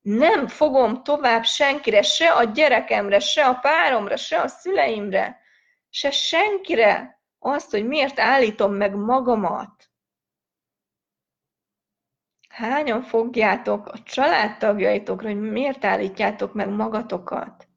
[0.00, 5.40] Nem fogom tovább senkire, se a gyerekemre, se a páromra, se a szüleimre,
[5.90, 9.91] se senkire azt, hogy miért állítom meg magamat.
[12.52, 17.68] Hányan fogjátok a családtagjaitokra, hogy miért állítjátok meg magatokat?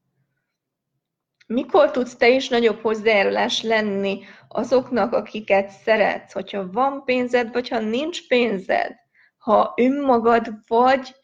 [1.47, 7.79] Mikor tudsz te is nagyobb hozzájárulás lenni azoknak, akiket szeretsz, hogyha van pénzed, vagy ha
[7.79, 8.95] nincs pénzed?
[9.37, 11.15] Ha önmagad vagy,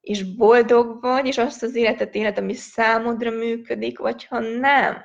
[0.00, 5.04] és boldog vagy, és azt az életet éled, ami számodra működik, vagy ha nem.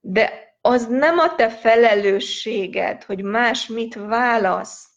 [0.00, 4.93] De az nem a te felelősséged, hogy más mit választ.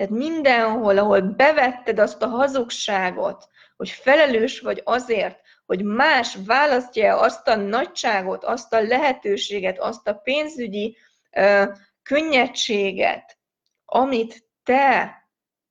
[0.00, 7.48] Tehát mindenhol, ahol bevetted azt a hazugságot, hogy felelős vagy azért, hogy más választja azt
[7.48, 10.96] a nagyságot, azt a lehetőséget, azt a pénzügyi
[11.36, 11.64] ö,
[12.02, 13.38] könnyedséget,
[13.84, 15.14] amit te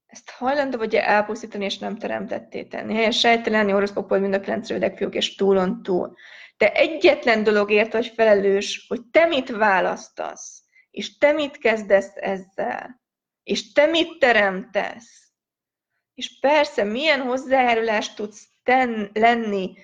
[0.06, 2.94] ezt hajlandó vagy elpusztítani, és nem teremtetté tenni.
[2.94, 6.15] Helyes sejtelenni oroszpokból mind a kilenc rövidek fiúk, és túlon túl.
[6.58, 12.98] Te egyetlen dologért vagy felelős, hogy te mit választasz, és te mit kezdesz ezzel.
[13.49, 15.31] És te mit teremtesz?
[16.13, 19.77] És persze, milyen hozzájárulást tudsz ten, lenni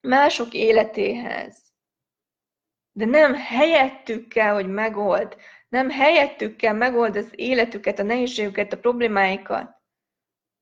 [0.00, 1.62] mások életéhez.
[2.92, 5.36] De nem helyettük kell, hogy megold.
[5.68, 9.76] Nem helyettük kell megold az életüket, a nehézségüket, a problémáikat.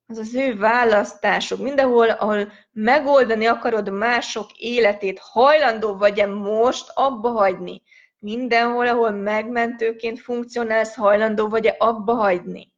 [0.06, 1.58] Az az ő választások.
[1.58, 7.82] Mindenhol, ahol megoldani akarod mások életét, hajlandó vagy-e most abba hagyni,
[8.26, 12.72] Mindenhol, ahol megmentőként funkcionálsz, hajlandó vagy-e abba hagyni?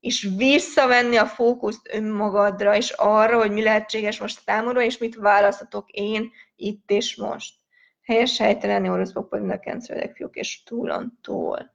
[0.00, 5.90] És visszavenni a fókuszt önmagadra, és arra, hogy mi lehetséges most számomra, és mit választhatok
[5.90, 7.54] én itt és most.
[8.02, 11.70] Helyes helytelen oroszok pedig a kencrelek fiúk, és túlon túl.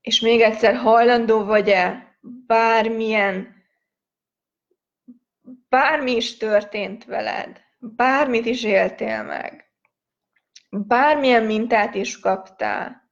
[0.00, 3.64] És még egyszer, hajlandó vagy-e bármilyen,
[5.68, 9.64] bármi is történt veled, bármit is éltél meg,
[10.74, 13.02] bármilyen mintát is kaptál,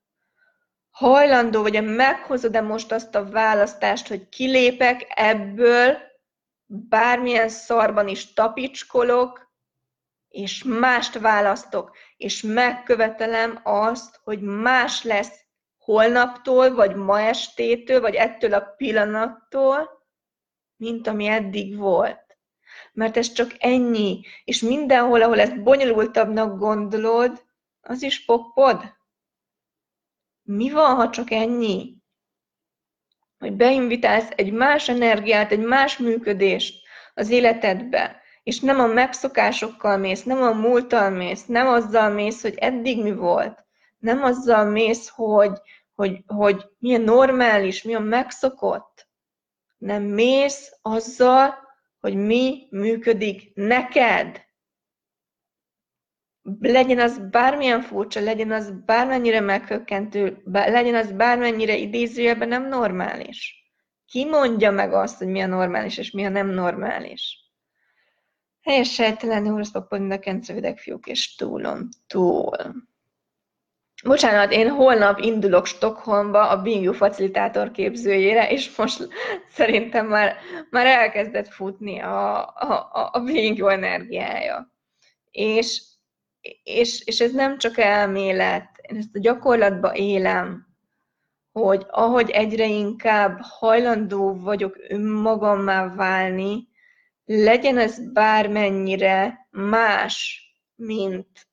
[0.90, 5.96] hajlandó vagy, meghozod-e most azt a választást, hogy kilépek ebből,
[6.66, 9.50] bármilyen szarban is tapicskolok,
[10.28, 15.40] és mást választok, és megkövetelem azt, hogy más lesz
[15.78, 19.90] holnaptól, vagy ma estétől, vagy ettől a pillanattól,
[20.76, 22.36] mint ami eddig volt.
[22.92, 27.42] Mert ez csak ennyi, és mindenhol, ahol ezt bonyolultabbnak gondolod,
[27.82, 28.96] az is poppod?
[30.42, 31.96] Mi van, ha csak ennyi?
[33.38, 36.82] Hogy beinvitálsz egy más energiát, egy más működést
[37.14, 42.54] az életedbe, és nem a megszokásokkal mész, nem a múlttal mész, nem azzal mész, hogy
[42.54, 43.64] eddig mi volt,
[43.98, 45.60] nem azzal mész, hogy,
[45.94, 49.08] hogy, hogy mi a normális, mi a megszokott,
[49.78, 51.54] nem mész azzal,
[52.00, 54.40] hogy mi működik neked
[56.60, 63.62] legyen az bármilyen furcsa, legyen az bármennyire meghökkentő, legyen az bármennyire idézőjelben nem normális.
[64.06, 67.38] Ki mondja meg azt, hogy mi a normális, és mi a nem normális?
[68.62, 72.56] Helyes sejtelen horoszpapon mind a kencevidek fiúk, és túlon túl.
[74.04, 79.08] Bocsánat, én holnap indulok Stockholmba a Bingu facilitátor képzőjére, és most
[79.48, 80.36] szerintem már,
[80.70, 84.72] már elkezdett futni a, a, a Bingu energiája.
[85.30, 85.82] És
[86.62, 90.66] és, és ez nem csak elmélet, én ezt a gyakorlatban élem,
[91.52, 96.68] hogy ahogy egyre inkább hajlandó vagyok önmagammá válni,
[97.24, 100.42] legyen ez bármennyire más,
[100.74, 101.48] mint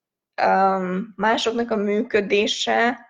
[0.46, 3.08] um, másoknak a működése,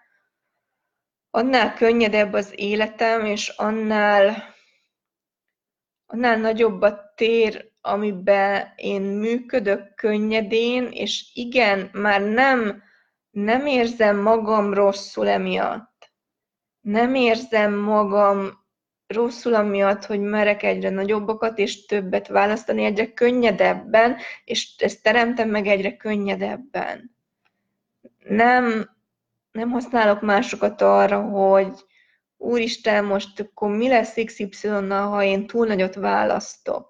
[1.30, 4.56] annál könnyedebb az életem, és annál,
[6.06, 12.84] annál nagyobb a tér, amiben én működök könnyedén, és igen, már nem,
[13.32, 16.12] nem érzem magam rosszul emiatt.
[16.82, 18.60] Nem érzem magam
[19.08, 25.68] rosszul amiatt, hogy merek egyre nagyobbakat és többet választani egyre könnyedebben, és ezt teremtem meg
[25.68, 27.16] egyre könnyedebben.
[28.28, 28.90] Nem,
[29.52, 31.86] nem használok másokat arra, hogy
[32.38, 36.89] úristen, most akkor mi lesz XY-nal, ha én túl nagyot választok.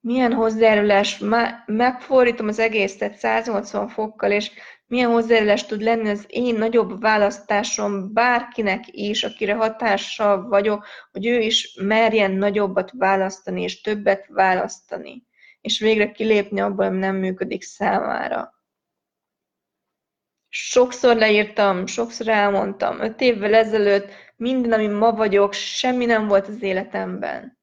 [0.00, 1.22] Milyen hozzájárulás,
[1.66, 4.50] megfordítom az egészet 180 fokkal, és
[4.86, 11.38] milyen hozzájárulás tud lenni az én nagyobb választásom bárkinek is, akire hatással vagyok, hogy ő
[11.40, 15.26] is merjen nagyobbat választani, és többet választani,
[15.60, 18.52] és végre kilépni abból, ami nem működik számára.
[20.48, 26.62] Sokszor leírtam, sokszor elmondtam, öt évvel ezelőtt minden, ami ma vagyok, semmi nem volt az
[26.62, 27.57] életemben.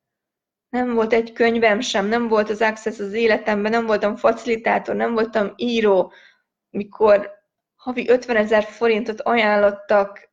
[0.76, 5.14] Nem volt egy könyvem sem, nem volt az Access az életemben, nem voltam facilitátor, nem
[5.14, 6.14] voltam író,
[6.70, 7.32] mikor
[7.76, 10.30] havi 50 ezer forintot ajánlottak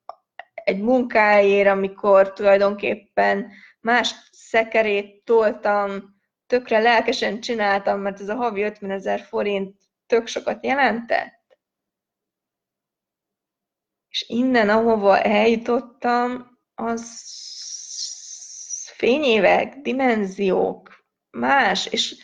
[0.54, 8.90] egy munkáért, amikor tulajdonképpen más szekerét toltam, tökre lelkesen csináltam, mert ez a havi 50
[8.90, 9.76] ezer forint
[10.06, 11.58] tök sokat jelentett.
[14.08, 17.30] És innen, ahova eljutottam, az
[19.02, 22.16] fényévek, dimenziók, más, és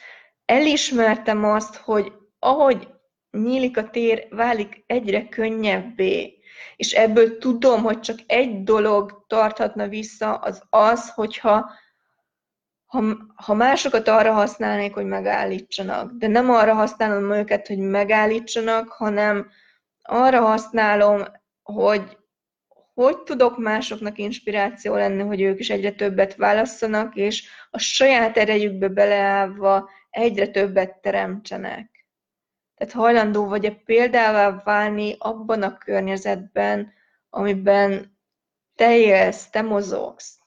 [0.44, 2.88] elismertem azt, hogy ahogy
[3.30, 6.38] nyílik a tér, válik egyre könnyebbé.
[6.76, 11.70] És ebből tudom, hogy csak egy dolog tarthatna vissza, az az, hogyha
[12.86, 13.02] ha,
[13.34, 16.12] ha másokat arra használnék, hogy megállítsanak.
[16.12, 19.50] De nem arra használom őket, hogy megállítsanak, hanem
[20.02, 21.22] arra használom,
[21.62, 22.17] hogy
[22.98, 28.88] hogy tudok másoknak inspiráció lenni, hogy ők is egyre többet válasszanak, és a saját erejükbe
[28.88, 32.06] beleállva egyre többet teremtsenek.
[32.74, 36.92] Tehát hajlandó vagy-e példává válni abban a környezetben,
[37.30, 38.18] amiben
[38.74, 40.38] te élsz, te mozogsz.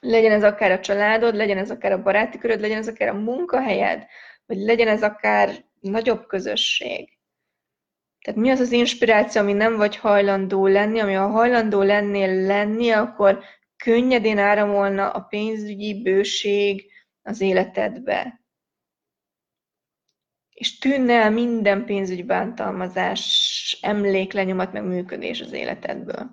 [0.00, 3.18] Legyen ez akár a családod, legyen ez akár a baráti köröd, legyen ez akár a
[3.18, 4.06] munkahelyed,
[4.46, 7.19] vagy legyen ez akár nagyobb közösség.
[8.24, 12.90] Tehát mi az az inspiráció, ami nem vagy hajlandó lenni, ami ha hajlandó lennél lenni,
[12.90, 13.42] akkor
[13.76, 16.84] könnyedén áramolna a pénzügyi bőség
[17.22, 18.40] az életedbe
[20.60, 26.30] és tűnne el minden pénzügyi bántalmazás, emlék, lenyomat, meg működés az életedből.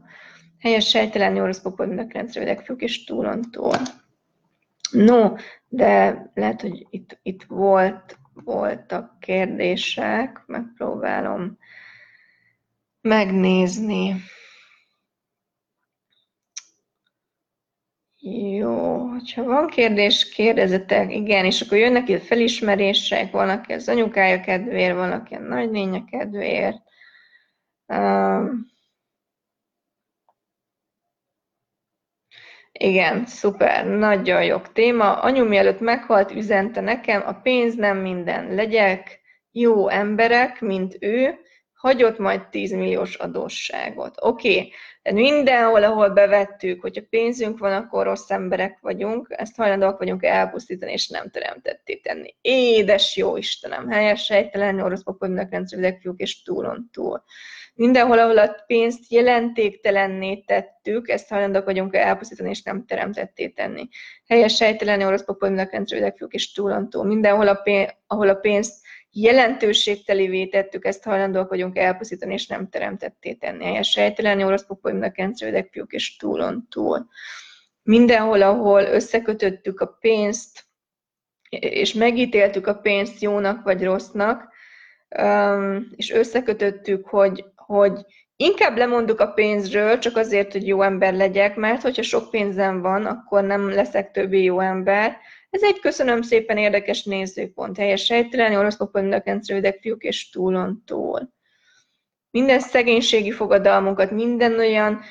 [0.59, 3.77] Helyes sejtelen nyoroszpopod, mindenkilencre fiúk és túlontól.
[4.91, 5.33] No,
[5.67, 11.57] de lehet, hogy itt, itt volt, voltak kérdések, megpróbálom
[13.01, 14.15] megnézni.
[18.29, 24.41] Jó, ha van kérdés, kérdezetek, igen, és akkor jönnek itt felismerések, van, aki az anyukája
[24.41, 26.81] kedvéért, van, aki a nagynénye kedvéért.
[27.85, 28.71] Um,
[32.71, 35.19] igen, szuper, nagyon jó téma.
[35.21, 38.53] Anyu mielőtt meghalt, üzente nekem, a pénz nem minden.
[38.55, 39.19] Legyek
[39.51, 41.39] jó emberek, mint ő,
[41.77, 44.15] hagyott majd 10 milliós adósságot.
[44.21, 44.71] Oké, okay.
[45.01, 50.91] tehát mindenhol, ahol bevettük, hogyha pénzünk van, akkor rossz emberek vagyunk, ezt hajlandóak vagyunk elpusztítani,
[50.91, 52.35] és nem teremtetté tenni.
[52.41, 57.23] Édes jó Istenem, helyes, sejtelen, orosz papodnak rendszerűleg fiúk, és túlon túl.
[57.75, 63.87] Mindenhol, ahol a pénzt jelentéktelenné tettük, ezt hajlandóak vagyunk elpusztítani, és nem teremtetté tenni.
[64.27, 67.05] Helyes, sejtelen, orosz papodnak rendszerűleg fiúk, és túlon túl.
[67.05, 73.33] Mindenhol, a pénz, ahol a pénzt jelentőségtelévé tettük, ezt hajlandóak vagyunk elpusztítani, és nem teremtetté
[73.33, 73.63] tenni.
[73.63, 77.07] Helyes sejtelen, orosz popolynak, kencerődek, fiúk és túlon túl.
[77.83, 80.65] Mindenhol, ahol összekötöttük a pénzt,
[81.49, 84.55] és megítéltük a pénzt jónak vagy rossznak,
[85.95, 88.05] és összekötöttük, hogy, hogy
[88.35, 93.05] inkább lemondok a pénzről, csak azért, hogy jó ember legyek, mert hogyha sok pénzem van,
[93.05, 95.17] akkor nem leszek többé jó ember,
[95.49, 97.77] ez egy köszönöm szépen érdekes nézőpont.
[97.77, 99.47] Helyes sejtelen, oroszlopon nökenc,
[99.81, 101.29] fiúk és túlon túl.
[102.31, 105.01] Minden szegénységi fogadalmunkat, minden olyan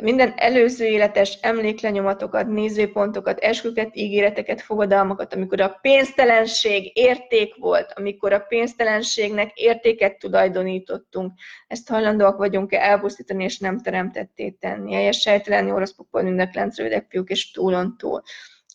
[0.00, 8.38] minden előző életes emléklenyomatokat, nézőpontokat, esküket, ígéreteket, fogadalmakat, amikor a pénztelenség érték volt, amikor a
[8.38, 11.32] pénztelenségnek értéket tulajdonítottunk,
[11.66, 14.92] ezt hajlandóak vagyunk-e elpusztítani és nem teremtetté tenni.
[14.92, 18.22] Helyes sejtelen, orosz pokol, mindek, rövidek, fiúk és túlon túl.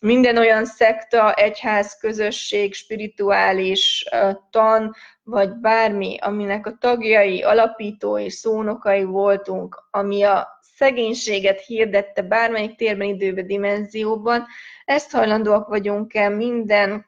[0.03, 4.05] Minden olyan szekta, egyház, közösség, spirituális
[4.49, 13.07] tan, vagy bármi, aminek a tagjai, alapítói, szónokai voltunk, ami a szegénységet hirdette bármelyik térben,
[13.07, 14.45] időben, dimenzióban,
[14.85, 17.05] ezt hajlandóak vagyunk-e minden,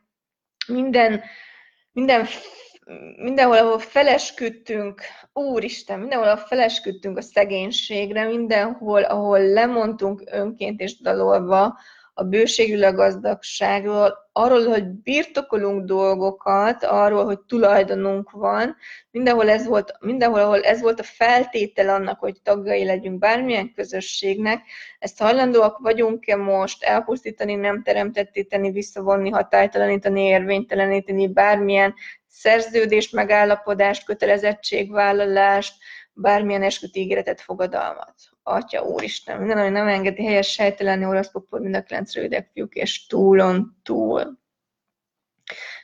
[0.68, 1.22] minden,
[1.92, 2.26] minden
[3.18, 5.02] mindenhol, ahol felesküdtünk,
[5.34, 11.78] Úristen, mindenhol, ahol felesküdtünk a szegénységre, mindenhol, ahol lemondtunk önként és dalolva
[12.18, 18.76] a bőségül a gazdagságról, arról, hogy birtokolunk dolgokat, arról, hogy tulajdonunk van,
[19.12, 24.62] mindenhol, ez volt, mindenhol, ahol ez volt a feltétel annak, hogy tagjai legyünk bármilyen közösségnek,
[25.00, 31.94] ezt hajlandóak vagyunk-e most elpusztítani, nem teremtettíteni, visszavonni, hatálytalanítani, érvényteleníteni bármilyen
[32.28, 35.74] szerződést, megállapodást, kötelezettségvállalást,
[36.14, 38.14] bármilyen esküt ígéretet, fogadalmat.
[38.48, 42.74] Atya Úristen, minden, ami nem engedi helyes sejtelenni orosz popor, mind a kilenc rövidek fiúk,
[42.74, 44.40] és túlon túl.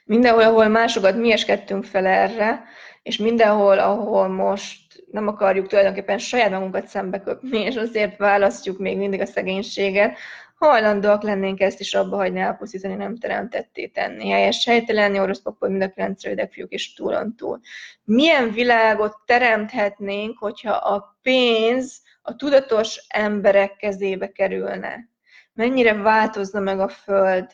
[0.06, 2.64] Mindenhol, ahol másokat mi eskedtünk fel erre,
[3.04, 9.22] és mindenhol, ahol most nem akarjuk tulajdonképpen saját magunkat szembeköpni, és azért választjuk még mindig
[9.22, 10.18] a szegénységet,
[10.62, 14.30] hajlandóak lennénk ezt is abba hagyni, elpusztítani, nem teremtetté tenni.
[14.30, 17.60] Helyes sejtelenni, orosz papol, mind a kilenc rövidek fiúk és túlon túl.
[18.04, 25.10] Milyen világot teremthetnénk, hogyha a pénz a tudatos emberek kezébe kerülne?
[25.54, 27.52] Mennyire változna meg a Föld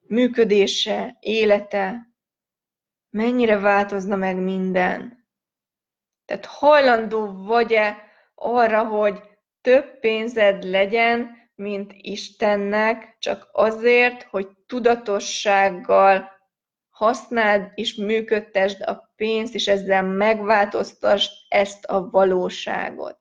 [0.00, 2.08] működése, élete?
[3.10, 5.26] Mennyire változna meg minden?
[6.24, 7.96] Tehát hajlandó vagy-e
[8.34, 9.22] arra, hogy
[9.60, 16.30] több pénzed legyen, mint Istennek, csak azért, hogy tudatossággal
[16.90, 23.18] használd és működtesd a pénzt, és ezzel megváltoztasd ezt a valóságot.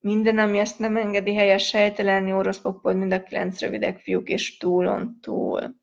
[0.00, 4.56] Minden, ami ezt nem engedi helyes sejtelenni, orosz pokol, mind a kilenc rövidek fiúk, és
[4.56, 5.76] túlon túl.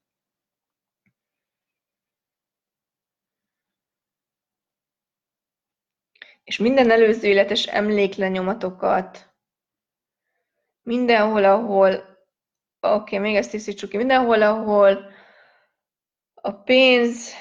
[6.43, 9.24] És minden előző életes emléklenyomatokat
[10.85, 12.05] mindenhol, ahol, oké,
[12.79, 15.11] okay, még ezt tisztítsuk ki, mindenhol, ahol
[16.33, 17.33] a pénz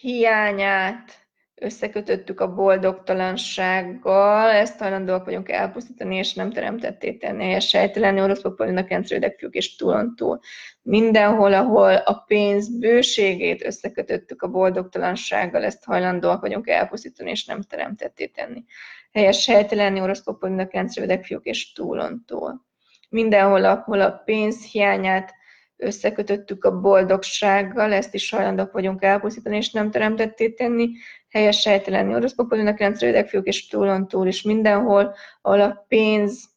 [0.00, 8.56] hiányát összekötöttük a boldogtalansággal, ezt hajlandóak vagyunk elpusztítani, és nem teremtetté tenni helyes sejtelenni, oroszok,
[8.56, 10.40] polinak, rendszerűdek, fiúk és túl túl.
[10.82, 18.26] Mindenhol, ahol a pénz bőségét összekötöttük a boldogtalansággal, ezt hajlandóak vagyunk elpusztítani, és nem teremtetté
[18.26, 18.64] tenni
[19.12, 22.66] helyes sejtelenni, oroszok, polinak, rendszerűdek, fiúk és túl túl.
[23.08, 25.34] Mindenhol, ahol a pénz hiányát
[25.76, 30.90] összekötöttük a boldogsággal, ezt is hajlandók vagyunk elpusztítani, és nem teremtetté tenni,
[31.30, 36.50] helyes sejtelenni orosz populinak rendszerűek fiúk és túlon túl mindenhol, ahol a pénz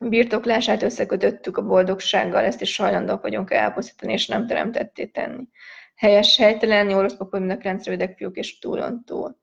[0.00, 5.48] birtoklását összekötöttük a boldogsággal, ezt is hajlandók vagyunk elpusztítani, és nem teremtetté tenni.
[5.96, 9.42] Helyes sejtelenni orosz populinak rendszerűek fiúk és túlon túl.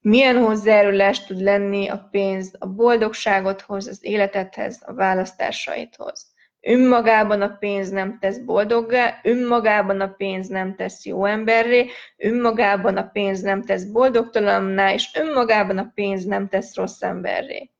[0.00, 6.36] Milyen hozzájárulást tud lenni a pénz a boldogságodhoz, az életedhez, a választásaidhoz?
[6.60, 13.06] Önmagában a pénz nem tesz boldoggá, önmagában a pénz nem tesz jó emberré, önmagában a
[13.06, 17.70] pénz nem tesz boldogtalanná, és önmagában a pénz nem tesz rossz emberré.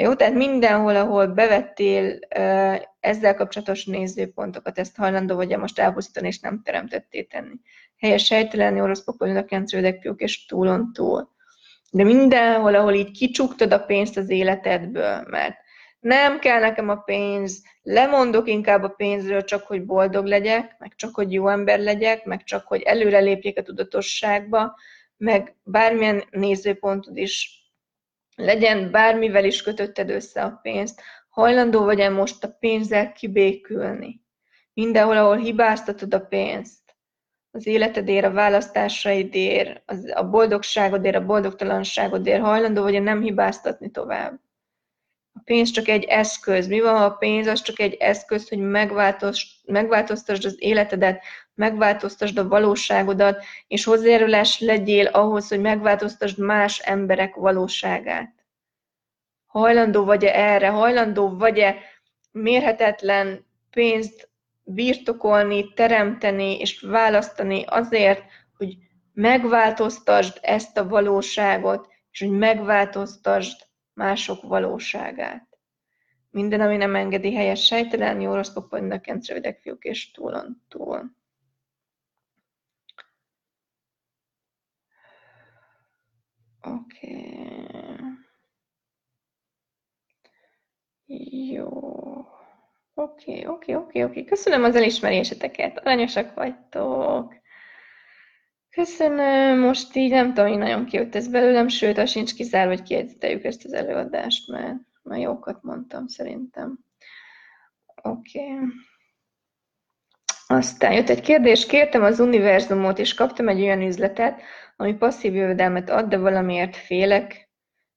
[0.00, 2.18] Jó, tehát mindenhol, ahol bevettél
[3.00, 7.54] ezzel kapcsolatos nézőpontokat, ezt hajlandó vagy most elpusztítani, és nem teremtetté tenni.
[7.98, 9.48] Helyes sejtelenni, orosz popolinak,
[10.00, 11.30] fiúk és túlon túl.
[11.90, 15.56] De mindenhol, ahol így kicsuktad a pénzt az életedből, mert
[16.00, 21.14] nem kell nekem a pénz, lemondok inkább a pénzről csak, hogy boldog legyek, meg csak,
[21.14, 24.76] hogy jó ember legyek, meg csak, hogy előrelépjek a tudatosságba,
[25.16, 27.59] meg bármilyen nézőpontod is
[28.40, 34.20] legyen, bármivel is kötötted össze a pénzt, hajlandó vagy-e most a pénzzel kibékülni?
[34.72, 36.96] Mindenhol, ahol hibáztatod a pénzt,
[37.50, 44.40] az életedért, a választásaidért, az, a boldogságodért, a boldogtalanságodért, hajlandó vagy-e nem hibáztatni tovább?
[45.32, 46.66] A pénz csak egy eszköz.
[46.66, 48.58] Mi van, ha a pénz az csak egy eszköz, hogy
[49.64, 51.22] megváltoztasd az életedet,
[51.54, 58.34] megváltoztasd a valóságodat, és hozzájárulás legyél ahhoz, hogy megváltoztasd más emberek valóságát.
[59.46, 60.68] Hajlandó vagy-e erre?
[60.68, 61.76] Hajlandó vagy-e
[62.32, 64.30] mérhetetlen pénzt
[64.62, 68.22] birtokolni, teremteni és választani azért,
[68.56, 68.76] hogy
[69.12, 75.58] megváltoztasd ezt a valóságot, és hogy megváltoztasd mások valóságát.
[76.30, 81.18] Minden, ami nem engedi helyes sejtelen, jó rossz poponnak, rövidek fiúk és túlon túl.
[86.62, 87.06] Oké.
[87.06, 87.70] Okay.
[91.52, 91.68] Jó.
[92.94, 94.24] Oké, okay, oké, okay, oké, okay, oké.
[94.24, 95.78] Köszönöm az elismeréseteket.
[95.78, 97.39] Aranyosak vagytok.
[98.80, 99.58] Köszönöm.
[99.58, 103.44] Most így nem tudom, hogy nagyon kijött ez belőlem, sőt, az sincs kizárva, hogy kiegyeteljük
[103.44, 106.78] ezt az előadást, mert már jókat mondtam szerintem.
[108.02, 108.40] Oké.
[108.40, 108.66] Okay.
[110.46, 114.42] Aztán jött egy kérdés, kértem az univerzumot, és kaptam egy olyan üzletet,
[114.76, 117.50] ami passzív jövedelmet ad, de valamiért félek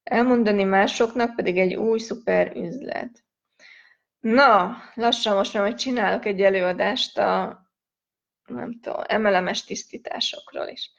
[0.04, 3.24] elmondani másoknak, pedig egy új szuper üzlet.
[4.20, 7.63] Na, lassan most már majd csinálok egy előadást a
[8.48, 10.92] nem tudom, emelemes tisztításokról is.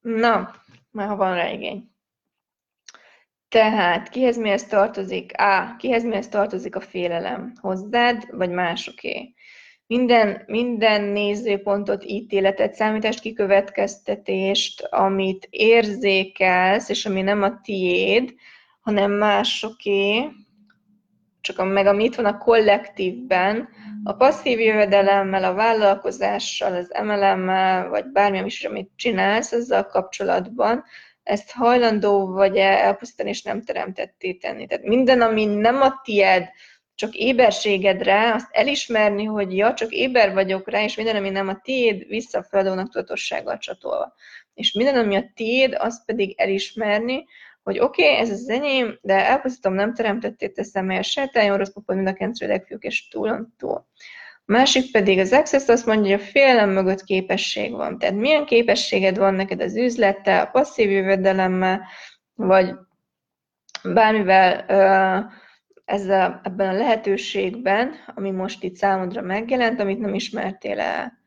[0.00, 0.54] Na,
[0.90, 1.90] már van rá igény.
[3.48, 5.40] Tehát kihez mihez tartozik?
[5.40, 5.76] A.
[5.78, 7.52] Kihez mihez tartozik a félelem?
[7.60, 9.34] Hozzád, vagy másoké?
[9.86, 18.34] Minden, minden nézőpontot, ítéletet, számítást, kikövetkeztetést, amit érzékelsz, és ami nem a tiéd,
[18.80, 20.28] hanem másoké,
[21.40, 23.68] csak a, meg ami itt van a kollektívben,
[24.04, 30.84] a passzív jövedelemmel, a vállalkozással, az MLM-mel, vagy bármi is, amit csinálsz ezzel kapcsolatban,
[31.22, 34.66] ezt hajlandó vagy-e elpusztítani és nem teremtetté tenni.
[34.66, 36.48] Tehát minden, ami nem a tied,
[36.94, 41.60] csak éberségedre, azt elismerni, hogy ja, csak éber vagyok rá, és minden, ami nem a
[41.62, 44.14] tiéd, visszafeladónak tudatossággal csatolva.
[44.54, 47.24] És minden, ami a tiéd, azt pedig elismerni,
[47.68, 51.96] hogy oké, okay, ez az enyém, de elpusztítom, nem teremtették teszem, mert sejteljon rossz papon,
[51.96, 53.86] mind a kencő fiúk és túl túl.
[54.34, 57.98] A másik pedig az Access azt mondja, hogy a félelem mögött képesség van.
[57.98, 61.82] Tehát milyen képességed van neked az üzlettel, a passzív jövedelemmel,
[62.34, 62.74] vagy
[63.82, 64.64] bármivel
[65.84, 71.18] ezzel, ebben a lehetőségben, ami most itt számodra megjelent, amit nem ismertél el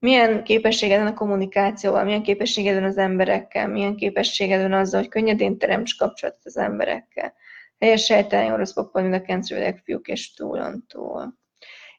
[0.00, 5.08] milyen képességed van a kommunikációval, milyen képességed van az emberekkel, milyen képességed van azzal, hogy
[5.08, 7.34] könnyedén teremts kapcsolatot az emberekkel.
[7.78, 11.38] Helyes sejtelni, orosz popol, mind a kencrődek fiúk és túlon túl.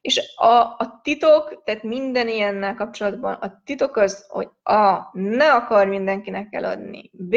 [0.02, 5.10] És a, a titok, tehát minden ilyennel kapcsolatban, a titok az, hogy A.
[5.14, 7.10] Ne akar mindenkinek eladni.
[7.14, 7.36] B.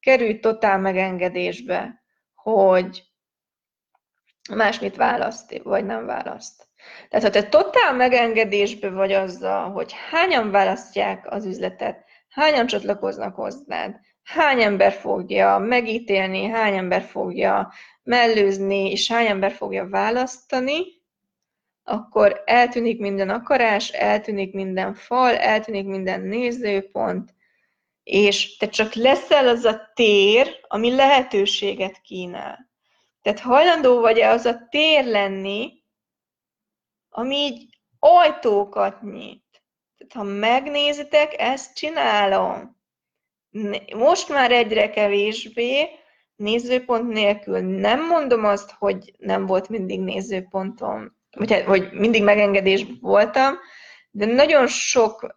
[0.00, 2.02] Kerülj totál megengedésbe,
[2.34, 3.02] hogy
[4.54, 6.68] másmit választ, vagy nem választ.
[7.08, 14.00] Tehát ha te totál megengedésbe vagy azzal, hogy hányan választják az üzletet, hányan csatlakoznak hozzád,
[14.22, 17.72] hány ember fogja megítélni, hány ember fogja
[18.02, 20.84] mellőzni, és hány ember fogja választani,
[21.84, 27.34] akkor eltűnik minden akarás, eltűnik minden fal, eltűnik minden nézőpont,
[28.02, 32.70] és te csak leszel az a tér, ami lehetőséget kínál.
[33.22, 35.75] Tehát hajlandó vagy-e az a tér lenni,
[37.16, 39.62] ami így ajtókat nyit.
[39.96, 42.76] Tehát ha megnézitek, ezt csinálom.
[43.96, 45.88] Most már egyre kevésbé,
[46.36, 47.60] nézőpont nélkül.
[47.60, 53.54] Nem mondom azt, hogy nem volt mindig nézőpontom, vagy hát, hogy mindig megengedés voltam,
[54.10, 55.34] de nagyon sok,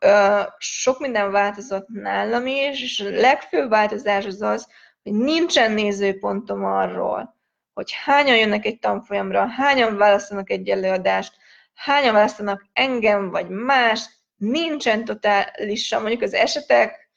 [0.57, 4.67] sok minden változott nálam is, és a legfőbb változás az az,
[5.03, 7.37] hogy nincsen nézőpontom arról,
[7.73, 11.37] hogy hányan jönnek egy tanfolyamra, hányan választanak egy előadást,
[11.79, 17.09] hányan választanak engem, vagy más, nincsen totálisan, mondjuk az esetek,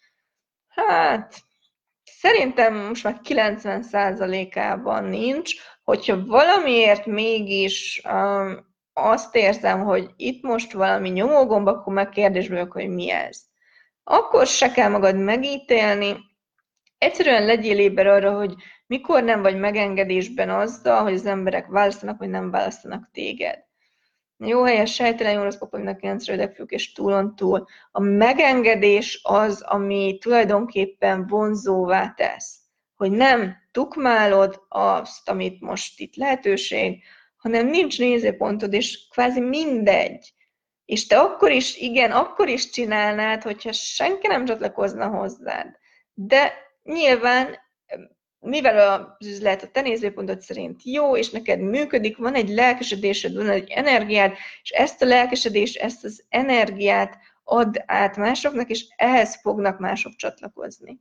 [0.68, 1.34] hát
[2.04, 11.08] szerintem most már 90%-ában nincs, hogyha valamiért mégis um, azt érzem, hogy itt most valami
[11.08, 13.40] nyomógomb, akkor meg kérdésbe vagyok, hogy mi ez.
[14.04, 16.16] Akkor se kell magad megítélni,
[16.98, 18.54] egyszerűen legyél éber arra, hogy
[18.86, 23.70] mikor nem vagy megengedésben azzal, hogy az emberek választanak, vagy nem választanak téged.
[24.44, 27.66] Jó helyes sejtelen, jó rossz popolynak 9 rövidegfők és túlon túl.
[27.90, 32.58] A megengedés az, ami tulajdonképpen vonzóvá tesz.
[32.96, 37.02] Hogy nem tukmálod azt, amit most itt lehetőség,
[37.36, 40.32] hanem nincs nézőpontod, és kvázi mindegy.
[40.84, 45.78] És te akkor is, igen, akkor is csinálnád, hogyha senki nem csatlakozna hozzád.
[46.14, 47.56] De nyilván
[48.42, 53.48] mivel az üzlet a te nézőpontod szerint jó, és neked működik, van egy lelkesedésed, van
[53.48, 54.32] egy energiád,
[54.62, 61.00] és ezt a lelkesedést, ezt az energiát add át másoknak, és ehhez fognak mások csatlakozni.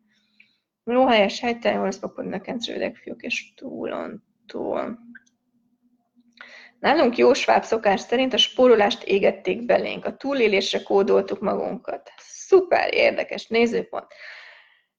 [0.85, 4.99] Jó helyes helytelen, jól szokodnak entrődek fiúk, és túlon túl.
[6.79, 12.11] Nálunk jó sváb szokás szerint a spórolást égették belénk, a túlélésre kódoltuk magunkat.
[12.17, 14.05] Szuper, érdekes nézőpont.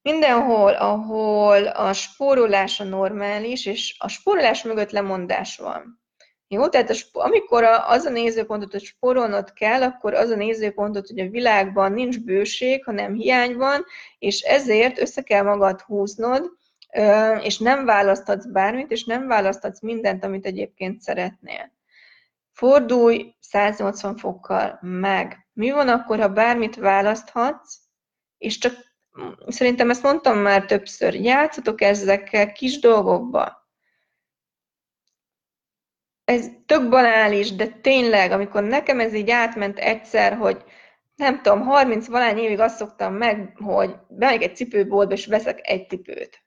[0.03, 6.01] Mindenhol, ahol a spórolás a normális, és a spórolás mögött lemondás van.
[6.49, 11.07] Jó, tehát a, amikor a, az a nézőpontot, hogy spórolnod kell, akkor az a nézőpontot,
[11.07, 13.85] hogy a világban nincs bőség, hanem hiány van,
[14.19, 16.51] és ezért össze kell magad húznod,
[17.41, 21.73] és nem választhatsz bármit, és nem választhatsz mindent, amit egyébként szeretnél.
[22.53, 25.47] Fordulj 180 fokkal meg.
[25.53, 27.79] Mi van akkor, ha bármit választhatsz,
[28.39, 28.92] és csak
[29.47, 33.71] szerintem ezt mondtam már többször, játszatok ezekkel kis dolgokba.
[36.25, 40.65] Ez tök banális, de tényleg, amikor nekem ez így átment egyszer, hogy
[41.15, 45.89] nem tudom, 30 valány évig azt szoktam meg, hogy bemegyek egy cipőboltba, és veszek egy
[45.89, 46.45] cipőt.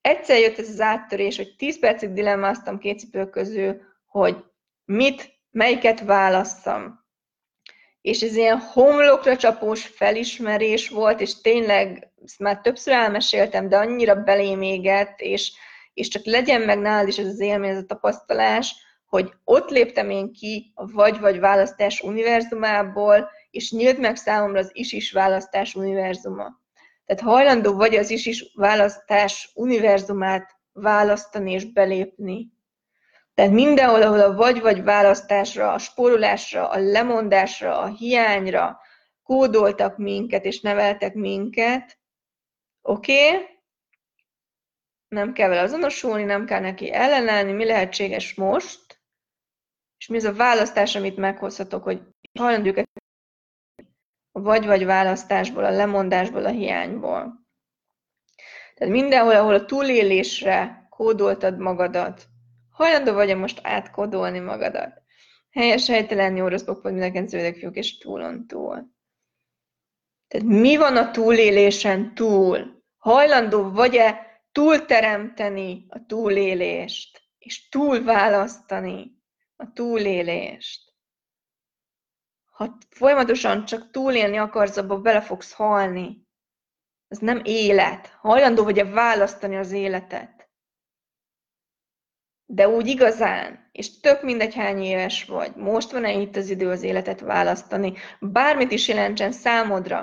[0.00, 4.44] Egyszer jött ez az áttörés, hogy 10 percig dilemmáztam két cipő közül, hogy
[4.84, 7.05] mit, melyiket válasszam.
[8.06, 14.22] És ez ilyen homlokra csapós felismerés volt, és tényleg, ezt már többször elmeséltem, de annyira
[14.22, 15.52] belém égett, és,
[15.94, 18.74] és csak legyen meg nálad is ez az élmény, ez a tapasztalás,
[19.06, 25.12] hogy ott léptem én ki a vagy-vagy választás univerzumából, és nyílt meg számomra az is-is
[25.12, 26.60] választás univerzuma.
[27.06, 32.52] Tehát hajlandó vagy az is-is választás univerzumát választani és belépni.
[33.36, 38.80] Tehát mindenhol, ahol a vagy-vagy választásra, a spórolásra, a lemondásra, a hiányra
[39.22, 41.98] kódoltak minket és neveltek minket,
[42.82, 43.46] oké, okay,
[45.08, 49.00] nem kell vele azonosulni, nem kell neki ellenállni, mi lehetséges most,
[49.98, 52.02] és mi az a választás, amit meghozhatok, hogy
[52.38, 52.88] hajlandó őket
[54.32, 57.46] a vagy-vagy választásból, a lemondásból, a hiányból.
[58.74, 62.34] Tehát mindenhol, ahol a túlélésre kódoltad magadat,
[62.76, 65.02] hajlandó vagy most átkódolni magadat.
[65.50, 68.94] Helyes, helytelen, jó, rossz, pokpod, mindenken zöldek, fiúk és túlon túl.
[70.28, 72.84] Tehát mi van a túlélésen túl?
[72.98, 79.22] Hajlandó vagy-e túlteremteni a túlélést, és túlválasztani
[79.56, 80.94] a túlélést?
[82.50, 86.26] Ha folyamatosan csak túlélni akarsz, abba bele fogsz halni.
[87.08, 88.06] Ez nem élet.
[88.06, 90.35] Hajlandó vagy-e választani az életet?
[92.46, 96.82] De úgy igazán, és tök mindegy hány éves vagy, most van-e itt az idő az
[96.82, 99.96] életet választani, bármit is jelentsen számodra.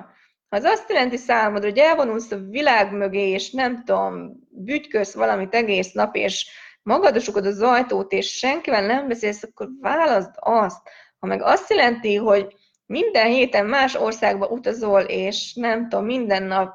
[0.49, 5.53] Ha az azt jelenti számodra, hogy elvonulsz a világ mögé, és nem tudom, bütykölsz valamit
[5.53, 6.49] egész nap, és
[6.81, 10.81] magadosukod az ajtót, és senkivel nem beszélsz, akkor válaszd azt.
[11.19, 16.73] Ha meg azt jelenti, hogy minden héten más országba utazol, és nem tudom, minden nap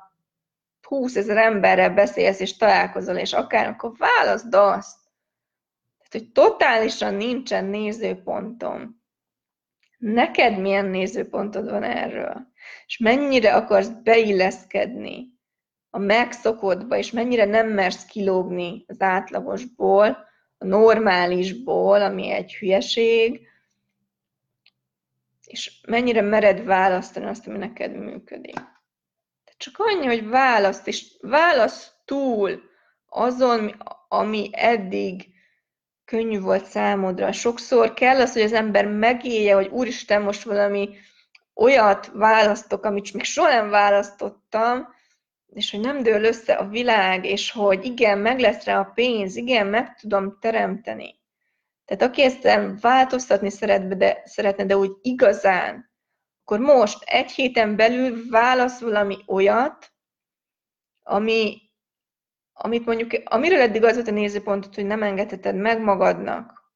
[0.87, 4.97] 20 ezer emberrel beszélsz, és találkozol, és akár, akkor válaszd azt.
[6.09, 9.03] Tehát, hogy totálisan nincsen nézőpontom.
[9.99, 12.47] Neked milyen nézőpontod van erről?
[12.87, 15.39] És mennyire akarsz beilleszkedni
[15.91, 20.27] a megszokottba, és mennyire nem mersz kilógni az átlagosból,
[20.59, 23.49] a normálisból, ami egy hülyeség,
[25.47, 28.55] és mennyire mered választani azt, ami neked működik.
[28.55, 32.63] Tehát csak annyi, hogy választ, és válasz túl
[33.09, 35.37] azon, ami eddig
[36.09, 37.33] könnyű volt számodra.
[37.33, 40.97] Sokszor kell az, hogy az ember megélje, hogy úristen, most valami
[41.55, 44.89] olyat választok, amit még soha nem választottam,
[45.47, 49.37] és hogy nem dől össze a világ, és hogy igen, meg lesz rá a pénz,
[49.37, 51.21] igen, meg tudom teremteni.
[51.85, 52.49] Tehát aki ezt
[52.81, 55.91] változtatni szeretne de, szeretne, de úgy igazán,
[56.45, 59.93] akkor most egy héten belül válasz valami olyat,
[61.03, 61.68] ami,
[62.61, 66.73] amit mondjuk, amiről eddig az volt a nézőpontot, hogy nem engedheted meg magadnak.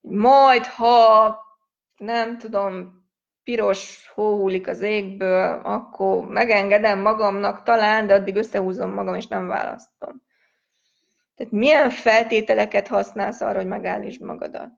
[0.00, 1.38] Majd, ha
[1.96, 3.04] nem tudom,
[3.42, 9.46] piros hó hullik az égből, akkor megengedem magamnak talán, de addig összehúzom magam, és nem
[9.46, 10.22] választom.
[11.34, 14.70] Tehát milyen feltételeket használsz arra, hogy megállítsd magadat?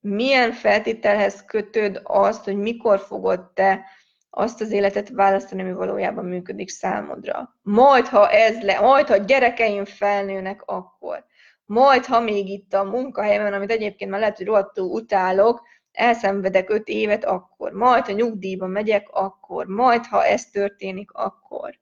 [0.00, 3.84] Milyen feltételhez kötöd azt, hogy mikor fogod te
[4.30, 7.56] azt az életet választani, ami valójában működik számodra.
[7.62, 11.24] Majd, ha ez le, majd, ha gyerekeim felnőnek, akkor.
[11.64, 15.62] Majd, ha még itt a munkahelyemen, amit egyébként már lehet, hogy rohadtul utálok,
[15.92, 17.72] elszenvedek öt évet, akkor.
[17.72, 19.66] Majd, ha nyugdíjba megyek, akkor.
[19.66, 21.78] Majd, ha ez történik, akkor.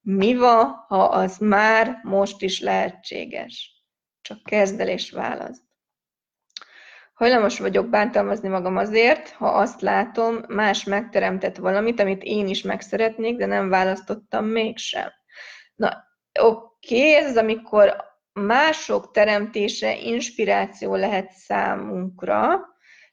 [0.00, 3.84] Mi van, ha az már most is lehetséges?
[4.20, 5.62] Csak kezd el és választ.
[7.20, 13.36] Hajlamos vagyok bántalmazni magam azért, ha azt látom, más megteremtett valamit, amit én is megszeretnék,
[13.36, 15.08] de nem választottam mégsem.
[15.74, 16.04] Na,
[16.40, 17.96] oké, ez az, amikor
[18.32, 22.60] mások teremtése inspiráció lehet számunkra,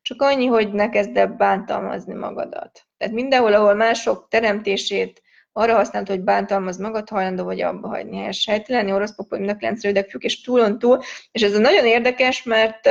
[0.02, 2.82] csak annyi, hogy ne kezd bántalmazni magadat.
[2.98, 8.18] Tehát mindenhol, ahol mások teremtését arra használta, hogy bántalmaz magad, hajlandó vagy abba hagyni.
[8.18, 11.00] Helyes sejtelen, orosz popoly, nöklenc, rövidek, és túlon túl.
[11.32, 12.90] És ez nagyon érdekes, mert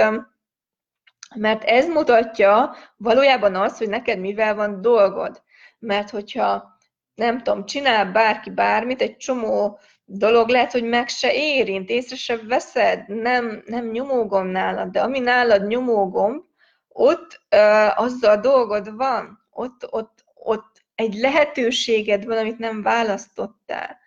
[1.35, 5.43] mert ez mutatja valójában azt, hogy neked mivel van dolgod.
[5.79, 6.77] Mert hogyha
[7.15, 12.37] nem tudom, csinál bárki bármit, egy csomó dolog lehet, hogy meg se érint, észre se
[12.37, 16.55] veszed, nem, nem nyomógom nálad, de ami nálad nyomógom,
[16.89, 23.99] ott uh, azzal dolgod van, ott, ott, ott egy lehetőséged van, amit nem választottál.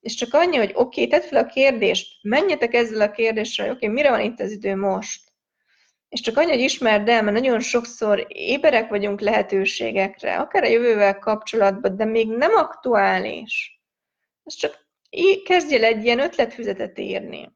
[0.00, 3.74] És csak annyi, hogy oké, okay, tedd fel a kérdést, menjetek ezzel a kérdéssel, hogy
[3.74, 5.23] oké, okay, mire van itt az idő most?
[6.14, 11.18] És csak annyi, hogy ismerd el, mert nagyon sokszor éberek vagyunk lehetőségekre, akár a jövővel
[11.18, 13.80] kapcsolatban, de még nem aktuális.
[14.44, 14.86] Ez csak
[15.44, 17.52] kezdjél egy ilyen ötletfüzetet írni.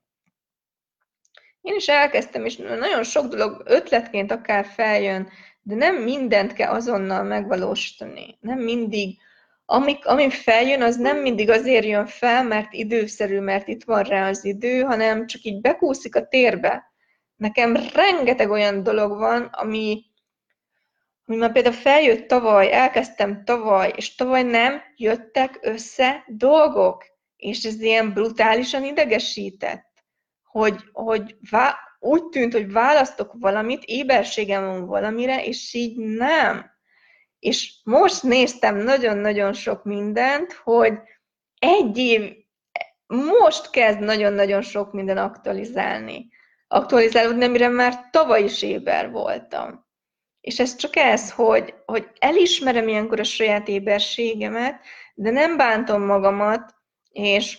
[1.60, 5.28] Én is elkezdtem, és nagyon sok dolog ötletként akár feljön,
[5.62, 8.38] de nem mindent kell azonnal megvalósítani.
[8.40, 9.18] Nem mindig.
[9.64, 14.28] Ami, ami feljön, az nem mindig azért jön fel, mert időszerű, mert itt van rá
[14.28, 16.87] az idő, hanem csak így bekúszik a térbe.
[17.38, 20.04] Nekem rengeteg olyan dolog van, ami,
[21.24, 27.04] ami már például feljött tavaly, elkezdtem tavaly, és tavaly nem jöttek össze dolgok
[27.38, 29.86] és ez ilyen brutálisan idegesített,
[30.42, 36.70] hogy, hogy vá- úgy tűnt, hogy választok valamit, éberségem van valamire, és így nem.
[37.38, 40.98] És most néztem nagyon-nagyon sok mindent, hogy
[41.58, 42.32] egy év,
[43.06, 46.28] most kezd nagyon-nagyon sok minden aktualizálni.
[46.68, 49.86] Aktualizálódni, amire már tavaly is éber voltam.
[50.40, 54.80] És ez csak ez, hogy, hogy elismerem ilyenkor a saját éberségemet,
[55.14, 56.74] de nem bántom magamat,
[57.12, 57.58] és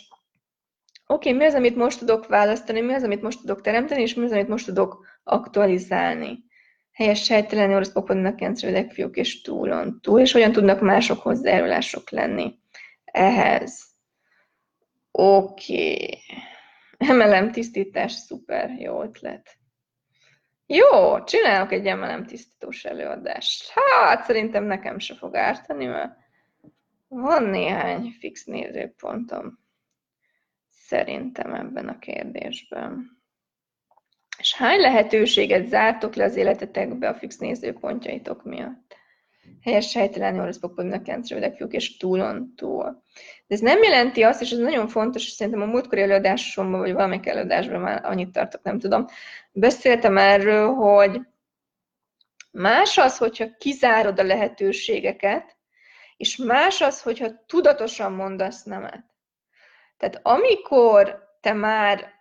[1.07, 4.13] oké, okay, mi az, amit most tudok választani, mi az, amit most tudok teremteni, és
[4.13, 6.47] mi az, amit most tudok aktualizálni.
[6.91, 12.59] Helyes sejtelen orosz poponnak kentrődek fiúk és túlon túl, és hogyan tudnak mások hozzájárulások lenni
[13.05, 13.83] ehhez.
[15.11, 15.93] Oké.
[15.93, 16.17] Okay.
[17.07, 19.57] MLM tisztítás, szuper, jó ötlet.
[20.65, 23.69] Jó, csinálok egy MLM tisztítós előadást.
[23.69, 26.17] Hát, szerintem nekem se fog ártani, mert
[27.07, 29.59] van néhány fix nézőpontom
[30.69, 33.17] szerintem ebben a kérdésben.
[34.37, 38.88] És hány lehetőséget zártok le az életetekbe a fix nézőpontjaitok miatt?
[39.63, 43.03] Helyes helytelen oroszpokon kencrődek fiúk és túlon túl.
[43.47, 46.93] De ez nem jelenti azt, és ez nagyon fontos, és szerintem a múltkori előadásomban, vagy
[46.93, 49.05] valamelyik előadásban már annyit tartok, nem tudom,
[49.51, 51.21] beszéltem erről, hogy
[52.51, 55.57] más az, hogyha kizárod a lehetőségeket,
[56.17, 59.05] és más az, hogyha tudatosan mondasz nemet.
[59.97, 62.13] Tehát amikor te már,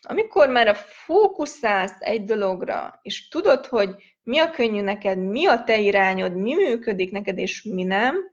[0.00, 5.64] amikor már a fókuszálsz egy dologra, és tudod, hogy mi a könnyű neked, mi a
[5.64, 8.30] te irányod, mi működik neked, és mi nem,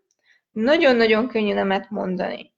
[0.51, 2.53] nagyon-nagyon könnyű nemet mondani.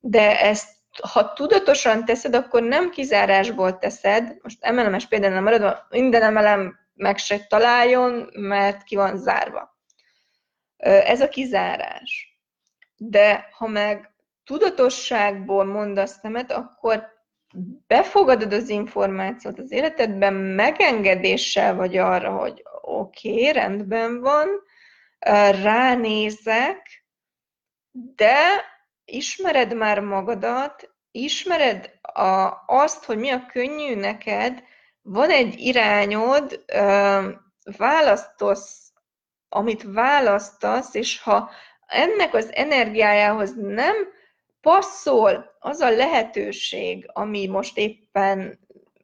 [0.00, 0.68] De ezt,
[1.12, 7.18] ha tudatosan teszed, akkor nem kizárásból teszed, most emelemes például nem maradva, minden emelem meg
[7.18, 9.78] se találjon, mert ki van zárva.
[10.76, 12.38] Ez a kizárás.
[12.96, 14.10] De ha meg
[14.50, 17.08] tudatosságból mondasz nemet, akkor
[17.86, 24.48] befogadod az információt az életedben, megengedéssel vagy arra, hogy oké, okay, rendben van,
[25.62, 27.04] ránézek,
[27.90, 28.64] de
[29.04, 34.62] ismered már magadat, ismered a, azt, hogy mi a könnyű neked,
[35.02, 36.64] van egy irányod,
[37.76, 38.92] választasz
[39.52, 41.50] amit választasz, és ha
[41.86, 43.96] ennek az energiájához nem
[44.60, 48.58] passzol az a lehetőség, ami most éppen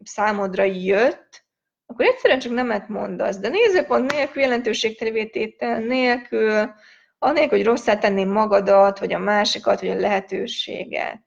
[0.04, 1.44] számodra jött,
[1.86, 3.38] akkor egyszerűen csak nemet mondasz.
[3.38, 6.74] De nézőpont nélkül, jelentőségtelevététel nélkül,
[7.18, 11.22] anélkül, hogy rosszá tenném magadat, vagy a másikat, vagy a lehetőséget.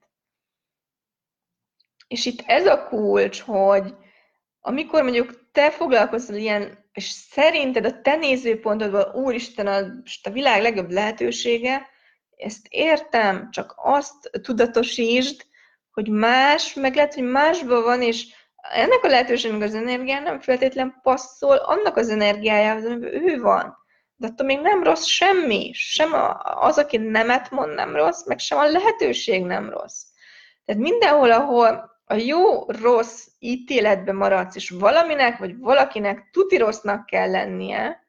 [2.07, 3.95] És itt ez a kulcs, hogy
[4.59, 9.77] amikor mondjuk te foglalkozol ilyen és szerinted a te nézőpontodból, Úristen, a,
[10.23, 11.87] a világ legjobb lehetősége,
[12.39, 15.45] ezt értem, csak azt tudatosítsd,
[15.91, 20.99] hogy más, meg lehet, hogy másban van, és ennek a lehetőségnek az energiá nem feltétlen
[21.01, 23.77] passzol annak az energiájához, amiben ő van.
[24.15, 25.71] De attól még nem rossz semmi.
[25.73, 26.09] Sem
[26.41, 30.03] az, aki nemet mond, nem rossz, meg sem a lehetőség nem rossz.
[30.65, 38.08] Tehát mindenhol, ahol a jó-rossz ítéletbe maradsz, és valaminek vagy valakinek tuti rossznak kell lennie,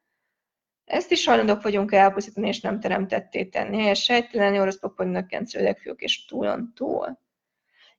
[0.90, 3.78] ezt is hajlandók vagyunk elpusztítani, és nem teremtetté tenni.
[3.78, 5.28] Helyes sejtelen, orosz paponynak
[5.82, 7.18] fiúk, és túlon túl.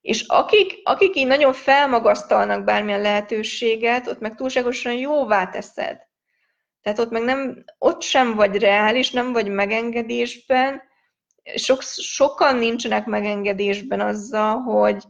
[0.02, 5.98] És akik, akik így nagyon felmagasztalnak bármilyen lehetőséget, ott meg túlságosan jóvá teszed.
[6.82, 10.82] Tehát ott meg nem, ott sem vagy reális, nem vagy megengedésben,
[11.56, 15.04] sok, sokan nincsenek megengedésben azzal, hogy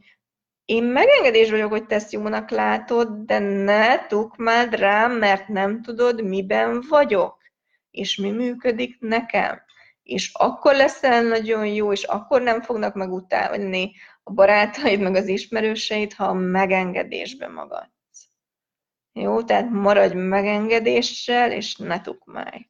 [0.66, 6.24] én megengedés vagyok, hogy te ezt jónak látod, de ne tukmáld rám, mert nem tudod,
[6.24, 7.41] miben vagyok,
[7.92, 9.62] és mi működik nekem.
[10.04, 13.92] És akkor leszel nagyon jó, és akkor nem fognak megutálni
[14.24, 17.92] a barátaid, meg az ismerőseid, ha a megengedésben magadsz.
[19.14, 22.70] Jó, tehát maradj megengedéssel, és ne tukmálj.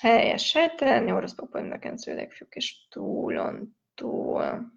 [0.00, 4.72] Helyes sejtelen, jó, rossz papaj, nekem szülek, fiúk, és túlon túl.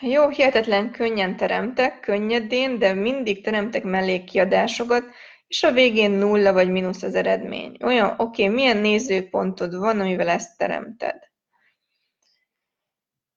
[0.00, 5.04] Jó, hihetetlen könnyen teremtek, könnyedén, de mindig teremtek mellékiadásokat,
[5.50, 7.76] és a végén nulla vagy mínusz az eredmény.
[7.82, 11.30] Olyan, oké, milyen nézőpontod van, amivel ezt teremted?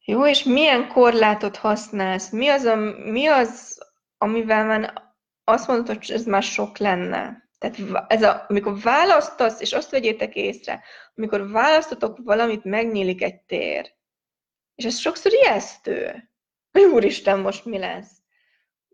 [0.06, 2.30] Jó, és milyen korlátot használsz?
[2.30, 2.76] Mi az, a,
[3.12, 3.78] mi az
[4.18, 4.94] amivel már
[5.44, 7.50] azt mondod, hogy ez már sok lenne?
[7.58, 10.84] Tehát ez a, amikor választasz, és azt vegyétek észre,
[11.16, 13.94] amikor választotok valamit, megnyílik egy tér.
[14.76, 16.30] És ez sokszor ijesztő.
[16.72, 18.12] Úristen, most mi lesz?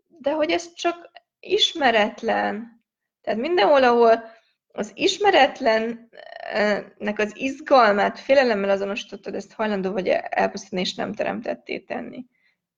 [0.06, 1.10] De hogy ez csak
[1.40, 2.79] ismeretlen.
[3.22, 4.38] Tehát mindenhol, ahol
[4.72, 12.24] az ismeretlennek az izgalmát félelemmel azonosítottad, ezt hajlandó vagy elpusztítani, és nem teremtetté tenni.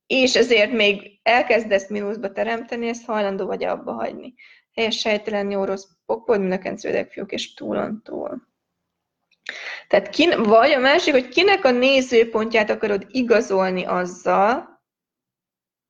[0.07, 4.35] És ezért még elkezdesz mínuszba teremteni, ezt hajlandó vagy abba hagyni.
[4.75, 6.77] Helyes sejtelen, jó, rossz, pokpod, mindenken
[7.09, 8.51] fiúk, és túlon túl.
[9.89, 14.83] Tehát kin, vagy a másik, hogy kinek a nézőpontját akarod igazolni azzal,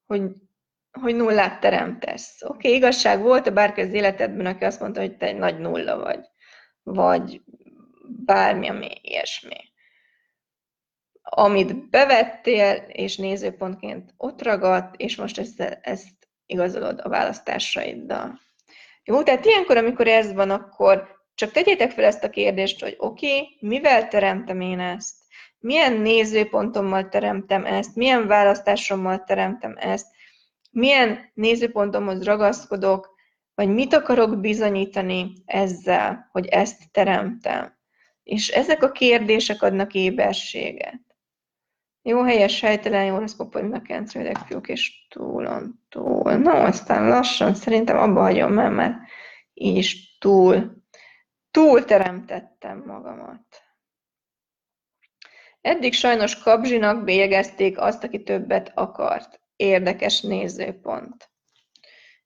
[0.06, 0.22] hogy
[1.00, 2.42] hogy nullát teremtesz.
[2.42, 5.58] Oké, okay, igazság volt a bárki az életedben, aki azt mondta, hogy te egy nagy
[5.58, 6.20] nulla vagy,
[6.82, 7.40] vagy
[8.24, 9.56] bármi, ami ilyesmi.
[11.22, 18.40] Amit bevettél, és nézőpontként ott ragadt, és most ezt, ezt igazolod a választásaiddal.
[19.04, 23.36] Jó, tehát ilyenkor, amikor ez van, akkor csak tegyétek fel ezt a kérdést, hogy oké,
[23.36, 25.14] okay, mivel teremtem én ezt?
[25.58, 27.94] Milyen nézőpontommal teremtem ezt?
[27.96, 30.06] Milyen választásommal teremtem ezt?
[30.72, 33.14] Milyen nézőpontomhoz ragaszkodok,
[33.54, 37.76] vagy mit akarok bizonyítani ezzel, hogy ezt teremtem.
[38.22, 41.00] És ezek a kérdések adnak éberséget.
[42.02, 46.32] Jó helyes, helytelen, jó rossz popodnak kencrődek, fiúk, és túlon túl.
[46.32, 48.94] Na, aztán lassan szerintem abba hagyom mert, mert
[49.54, 50.82] így is túl,
[51.50, 53.62] túl teremtettem magamat.
[55.60, 61.30] Eddig sajnos Kabzsinak bélyegezték azt, aki többet akart érdekes nézőpont.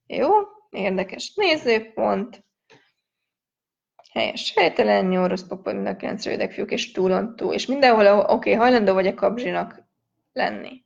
[0.07, 0.31] Jó,
[0.71, 2.45] érdekes nézőpont.
[4.13, 7.53] Helyes helytelen, rossz papa, mind a kilenc rövidek fiúk, és túlon túl.
[7.53, 9.83] És mindenhol, oké, okay, hajlandó vagy a kabzsinak
[10.33, 10.85] lenni.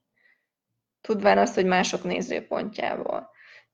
[1.00, 3.30] Tudván azt, hogy mások nézőpontjából.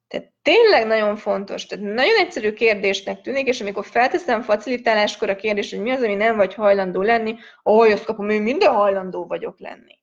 [0.09, 5.71] Tehát tényleg nagyon fontos, tehát nagyon egyszerű kérdésnek tűnik, és amikor felteszem facilitáláskor a kérdést,
[5.71, 9.59] hogy mi az, ami nem vagy hajlandó lenni, ahogy azt kapom, hogy minden hajlandó vagyok
[9.59, 9.99] lenni.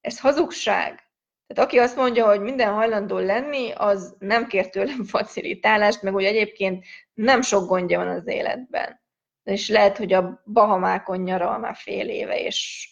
[0.00, 1.05] Ez hazugság.
[1.46, 6.24] Tehát aki azt mondja, hogy minden hajlandó lenni, az nem kér tőlem facilitálást, meg hogy
[6.24, 6.84] egyébként
[7.14, 9.00] nem sok gondja van az életben.
[9.42, 12.90] És lehet, hogy a Bahamákon nyaral már fél éve, és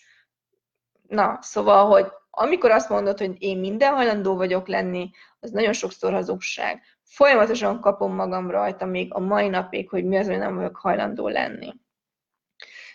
[1.09, 6.12] na, szóval, hogy amikor azt mondod, hogy én minden hajlandó vagyok lenni, az nagyon sokszor
[6.12, 6.82] hazugság.
[7.02, 11.28] Folyamatosan kapom magam rajta még a mai napig, hogy mi az, hogy nem vagyok hajlandó
[11.28, 11.72] lenni.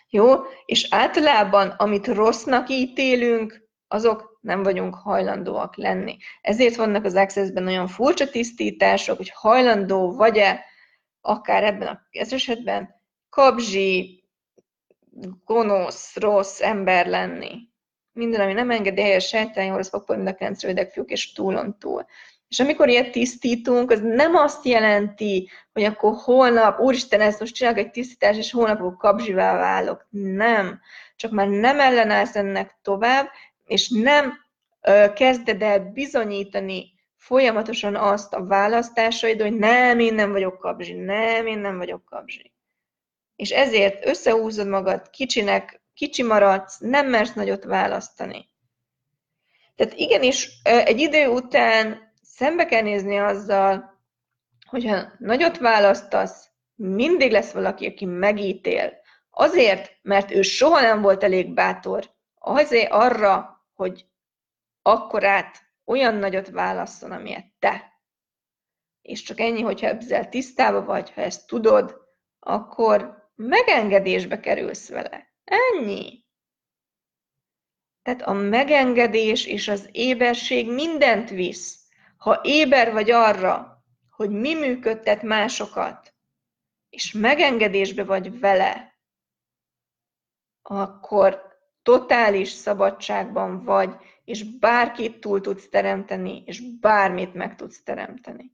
[0.08, 0.34] Jó?
[0.64, 6.16] És általában, amit rossznak ítélünk, azok nem vagyunk hajlandóak lenni.
[6.40, 10.64] Ezért vannak az Access-ben olyan furcsa tisztítások, hogy hajlandó vagy-e
[11.20, 12.94] akár ebben a esetben
[13.28, 14.24] kabzsi,
[15.44, 17.68] gonosz, rossz ember lenni.
[18.12, 21.78] Minden, ami nem engedi helyes sejtelni, az fog mind a kencre rövidek fiúk, és túlon
[21.78, 22.06] túl.
[22.48, 27.78] És amikor ilyet tisztítunk, az nem azt jelenti, hogy akkor holnap, úristen, ezt most csinálok
[27.78, 30.06] egy tisztítás, és holnap kabzsivá válok.
[30.10, 30.80] Nem.
[31.16, 33.28] Csak már nem ellenállsz ennek tovább,
[33.70, 34.32] és nem
[35.14, 41.58] kezded el bizonyítani folyamatosan azt a választásaid, hogy nem, én nem vagyok kabzsi, nem, én
[41.58, 42.52] nem vagyok kabzsi.
[43.36, 48.48] És ezért összehúzod magad, kicsinek, kicsi maradsz, nem mersz nagyot választani.
[49.76, 53.98] Tehát igenis, egy idő után szembe kell nézni azzal,
[54.66, 58.92] hogyha nagyot választasz, mindig lesz valaki, aki megítél.
[59.30, 64.06] Azért, mert ő soha nem volt elég bátor azért arra, hogy
[64.82, 68.02] akkorát, olyan nagyot válasszon, amilyet te.
[69.02, 72.00] És csak ennyi, hogyha ezzel tisztában vagy, ha ezt tudod,
[72.38, 75.34] akkor megengedésbe kerülsz vele.
[75.44, 76.24] Ennyi.
[78.02, 81.88] Tehát a megengedés és az éberség mindent visz.
[82.16, 86.14] Ha éber vagy arra, hogy mi működtet másokat,
[86.88, 88.98] és megengedésbe vagy vele,
[90.62, 91.49] akkor
[91.82, 98.52] totális szabadságban vagy, és bárkit túl tudsz teremteni, és bármit meg tudsz teremteni.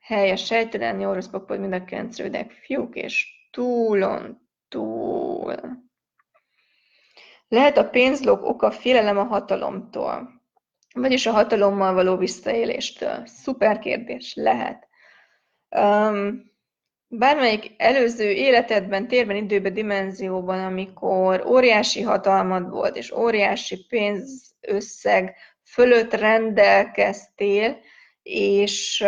[0.00, 5.54] Helyes sejtelen, jó rossz papod, mind a kencrődek, fiúk, és túlon túl.
[7.48, 10.40] Lehet a pénzlók oka félelem a hatalomtól,
[10.94, 13.26] vagyis a hatalommal való visszaéléstől.
[13.26, 14.88] Szuper kérdés, lehet.
[15.68, 16.49] Um,
[17.12, 25.34] bármelyik előző életedben, térben, időben, dimenzióban, amikor óriási hatalmad volt, és óriási pénzösszeg
[25.64, 27.78] fölött rendelkeztél,
[28.22, 29.04] és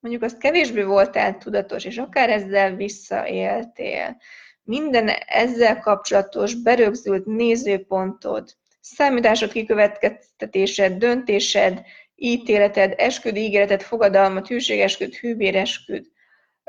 [0.00, 4.16] mondjuk azt kevésbé voltál tudatos, és akár ezzel visszaéltél.
[4.62, 11.82] Minden ezzel kapcsolatos berögzült nézőpontod, számításod, kikövetkeztetésed, döntésed,
[12.14, 16.12] ítéleted, esküd, ígéreted, fogadalmat, hűségesküd, hűbéresküd,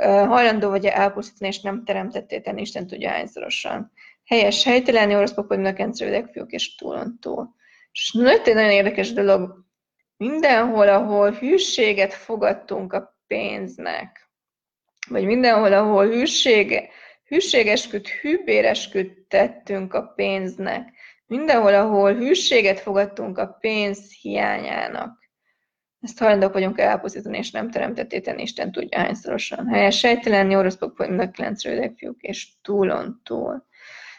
[0.04, 3.92] hajlandó vagy elpusztítani, és nem teremtettél tenni, Isten tudja hányszorosan.
[4.26, 7.56] Helyes, helytelen, orosz papodnak encerődek fiúk és túlontól.
[7.92, 9.66] És nagyon, nagyon érdekes dolog,
[10.18, 14.30] mindenhol, ahol hűséget fogadtunk a pénznek,
[15.10, 16.90] vagy mindenhol, ahol hűség,
[17.26, 20.94] hűségesküt, hűbéresküt tettünk a pénznek,
[21.26, 25.25] mindenhol, ahol hűséget fogadtunk a pénz hiányának,
[26.06, 29.68] ezt hajlandók vagyunk elpusztítani, és nem teremtetté tenni, Isten tudja hányszorosan.
[29.68, 33.66] Helyes sejtelen, oroszok vagyunk, kilenc rövidek fiúk, és túlon túl.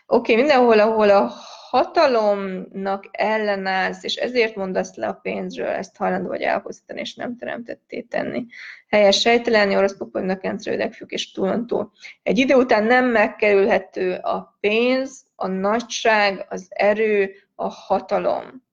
[0.06, 1.32] Oké, okay, mindenhol, ahol a
[1.70, 8.00] hatalomnak ellenállsz, és ezért mondasz le a pénzről, ezt hajlandó vagy elpusztítani, és nem teremtetté
[8.00, 8.46] tenni.
[8.88, 11.92] Helyes sejtelen, oroszok vagyunk, kilenc rövidek fiúk, és túlon túl.
[12.22, 18.64] Egy idő után nem megkerülhető a pénz, a nagyság, az erő, a hatalom.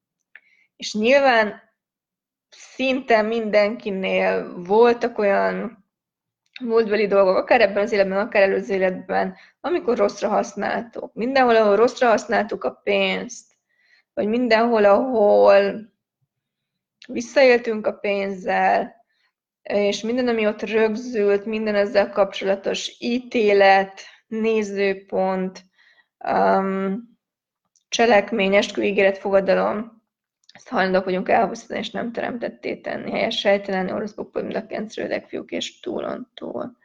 [0.75, 1.61] És nyilván
[2.53, 5.85] szinte mindenkinél voltak olyan
[6.61, 11.13] múltbeli dolgok, akár ebben az életben, akár előző életben, amikor rosszra használtuk.
[11.13, 13.55] Mindenhol, ahol rosszra használtuk a pénzt,
[14.13, 15.91] vagy mindenhol, ahol
[17.07, 18.95] visszaéltünk a pénzzel,
[19.61, 25.63] és minden, ami ott rögzült, minden ezzel kapcsolatos ítélet, nézőpont,
[26.17, 27.11] um,
[27.89, 29.92] cselekmény, esküígéret, fogadalom,
[30.63, 33.11] ezt hajlandók vagyunk elhúzni, és nem teremtetté tenni.
[33.11, 36.77] Helyes sejtelen, orosz a kencrődek, fiúk és túlon túl.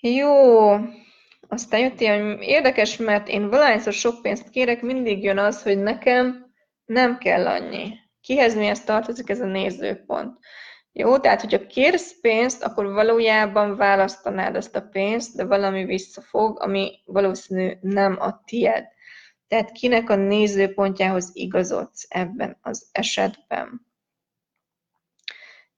[0.00, 0.70] Jó,
[1.48, 6.52] aztán jött ilyen érdekes, mert én valahányszor sok pénzt kérek, mindig jön az, hogy nekem
[6.84, 7.94] nem kell annyi.
[8.20, 10.38] Kihez mihez tartozik ez a nézőpont.
[10.92, 17.02] Jó, tehát hogyha kérsz pénzt, akkor valójában választanád ezt a pénzt, de valami visszafog, ami
[17.04, 18.84] valószínű nem a tied.
[19.50, 23.86] Tehát kinek a nézőpontjához igazodsz ebben az esetben?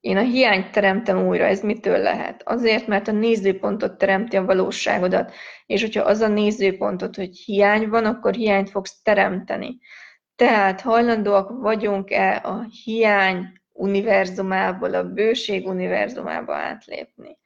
[0.01, 2.43] Én a hiányt teremtem újra, ez mitől lehet?
[2.45, 5.33] Azért, mert a nézőpontot teremti a valóságodat,
[5.66, 9.79] és hogyha az a nézőpontot, hogy hiány van, akkor hiányt fogsz teremteni.
[10.37, 17.39] Tehát hajlandóak vagyunk-e a hiány univerzumából, a bőség univerzumába átlépni?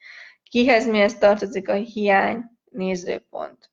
[0.43, 3.70] Kihez mihez tartozik a hiány nézőpont?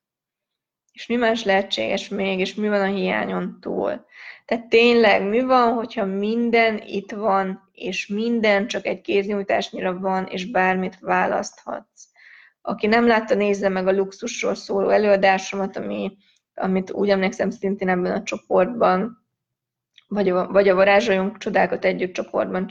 [0.94, 4.06] És mi más lehetséges még, és mi van a hiányon túl.
[4.46, 10.52] Tehát tényleg mi van, hogyha minden itt van, és minden csak egy kéznyújtásnyira van, és
[10.52, 12.08] bármit választhatsz.
[12.62, 16.18] Aki nem látta, nézze meg a luxusról szóló előadásomat, ami,
[16.56, 19.24] amit úgy emlékszem szintén ebben a csoportban,
[20.08, 22.68] vagy a, vagy a Varázsoljunk Csodákat Együtt csoportban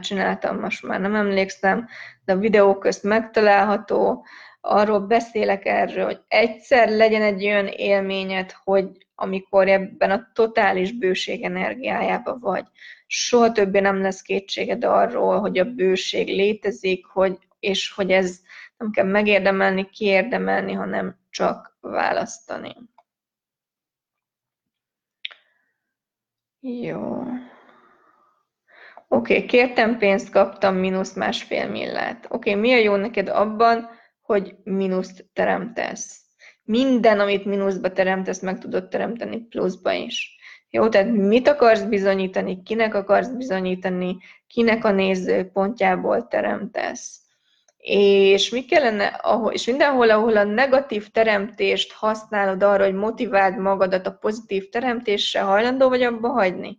[0.00, 1.88] csináltam, most már nem emlékszem,
[2.24, 4.24] de a videó közt megtalálható,
[4.66, 11.42] arról beszélek erről, hogy egyszer legyen egy olyan élményed, hogy amikor ebben a totális bőség
[11.42, 12.64] energiájában vagy,
[13.06, 18.40] soha többé nem lesz kétséged arról, hogy a bőség létezik, hogy, és hogy ez
[18.76, 22.74] nem kell megérdemelni, kiérdemelni, hanem csak választani.
[26.60, 27.22] Jó.
[29.08, 32.26] Oké, okay, kértem pénzt, kaptam mínusz másfél millát.
[32.28, 33.88] Oké, okay, mi a jó neked abban,
[34.26, 36.20] hogy mínuszt teremtesz.
[36.64, 40.36] Minden, amit mínuszba teremtesz, meg tudod teremteni pluszba is.
[40.70, 44.16] Jó, tehát mit akarsz bizonyítani, kinek akarsz bizonyítani,
[44.46, 47.20] kinek a nézőpontjából teremtesz.
[47.76, 49.20] És mi kellene,
[49.50, 55.88] és mindenhol, ahol a negatív teremtést használod arra, hogy motiváld magadat a pozitív teremtésre, hajlandó
[55.88, 56.78] vagy abba hagyni?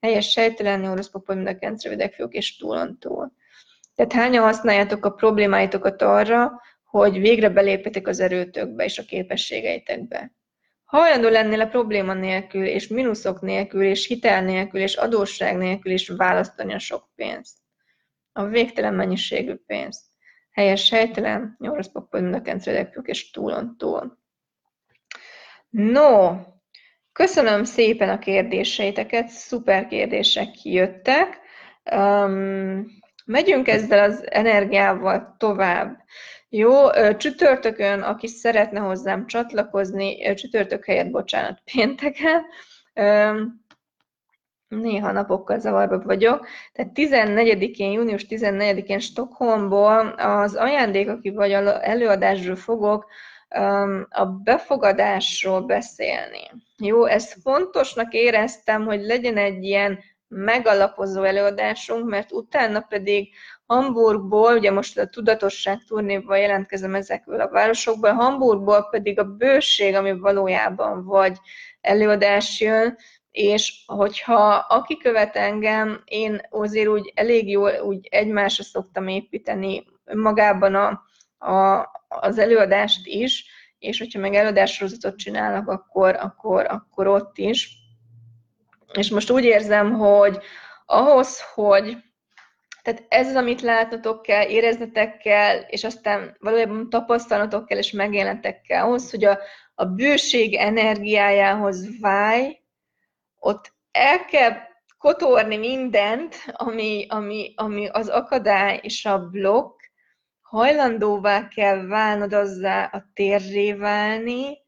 [0.00, 3.32] Helyes sejtelen, orosz papa, mind a kencrevidek és túlon túl.
[3.94, 6.60] Tehát hányan használjátok a problémáitokat arra,
[6.98, 10.32] hogy végre belépjetek az erőtökbe és a képességeitekbe.
[10.84, 16.08] Hajlandó lennél a probléma nélkül, és mínuszok nélkül, és hitel nélkül, és adósság nélkül is
[16.08, 17.56] választani a sok pénzt.
[18.32, 20.04] A végtelen mennyiségű pénzt.
[20.52, 22.68] Helyes helytelen, nyolc papol, mind
[23.02, 24.18] és túlon túl.
[25.68, 26.36] No,
[27.12, 31.38] köszönöm szépen a kérdéseiteket, szuper kérdések jöttek.
[31.96, 32.86] Um,
[33.24, 36.04] megyünk ezzel az energiával tovább.
[36.56, 42.44] Jó, csütörtökön, aki szeretne hozzám csatlakozni, csütörtök helyett, bocsánat, pénteken,
[44.68, 53.06] néha napokkal zavarba vagyok, tehát 14-én, június 14-én Stockholmból az ajándék, aki vagy előadásról fogok
[54.08, 56.50] a befogadásról beszélni.
[56.78, 59.98] Jó, ezt fontosnak éreztem, hogy legyen egy ilyen
[60.28, 63.28] megalapozó előadásunk, mert utána pedig
[63.66, 70.18] Hamburgból, ugye most a tudatosság turnéval jelentkezem ezekből a városokból, Hamburgból pedig a bőség, ami
[70.18, 71.38] valójában vagy
[71.80, 72.96] előadás jön,
[73.30, 80.74] és hogyha aki követ engem, én azért úgy elég jól úgy egymásra szoktam építeni magában
[80.74, 81.02] a,
[81.52, 83.44] a, az előadást is,
[83.78, 87.76] és hogyha meg előadássorozatot csinálnak, akkor, akkor, akkor ott is.
[88.92, 90.38] És most úgy érzem, hogy
[90.86, 91.96] ahhoz, hogy
[92.86, 98.60] tehát ez az, amit látnotok kell, éreznetek kell, és aztán valójában tapasztalnotok kell, és megélenetek
[98.60, 99.38] kell ahhoz, hogy a,
[99.74, 102.60] a bőség energiájához válj,
[103.38, 104.52] ott el kell
[104.98, 109.80] kotorni mindent, ami, ami, ami az akadály és a blokk,
[110.40, 114.58] hajlandóvá kell válnod azzá a térré válni,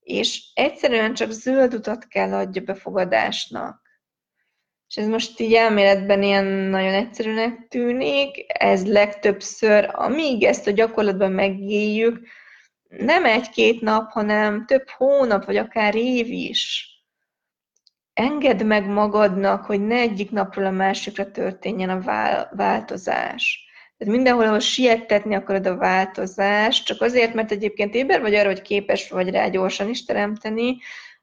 [0.00, 3.87] és egyszerűen csak zöld utat kell adja befogadásnak.
[4.88, 11.32] És ez most így elméletben ilyen nagyon egyszerűnek tűnik, ez legtöbbször, amíg ezt a gyakorlatban
[11.32, 12.28] megéljük,
[12.88, 16.92] nem egy-két nap, hanem több hónap, vagy akár év is
[18.18, 22.00] engedd meg magadnak, hogy ne egyik napról a másikra történjen a
[22.56, 23.66] változás.
[23.98, 28.62] Tehát mindenhol, ahol siettetni akarod a változást, csak azért, mert egyébként éber vagy arra, hogy
[28.62, 30.76] képes vagy rá gyorsan is teremteni,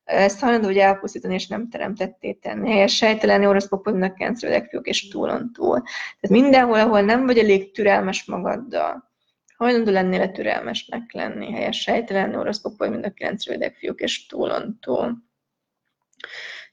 [0.05, 2.71] ezt hajlandó, hogy elpusztítani, és nem teremtetté tenni.
[2.71, 5.81] Helyes sejtelen, oroszpopodnak, kencerőleg fiúk és túlon túl.
[6.19, 9.09] Tehát mindenhol, ahol nem vagy elég türelmes magaddal,
[9.57, 11.51] hajlandó lennél a türelmesnek lenni.
[11.51, 13.43] Helyes sejtelen, oroszpopod, mind a kilenc
[13.77, 15.23] fiúk és túlon túl.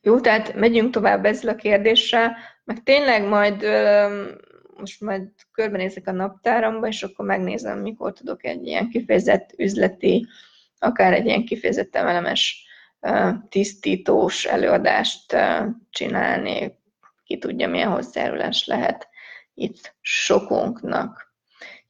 [0.01, 3.65] Jó, tehát megyünk tovább ezzel a kérdéssel, meg tényleg majd
[4.77, 10.27] most majd körbenézek a naptáramba, és akkor megnézem, mikor tudok egy ilyen kifejezett üzleti,
[10.79, 12.67] akár egy ilyen kifejezett emelemes
[13.49, 15.37] tisztítós előadást
[15.91, 16.81] csinálni.
[17.25, 19.09] Ki tudja, milyen hozzájárulás lehet
[19.55, 21.33] itt sokunknak.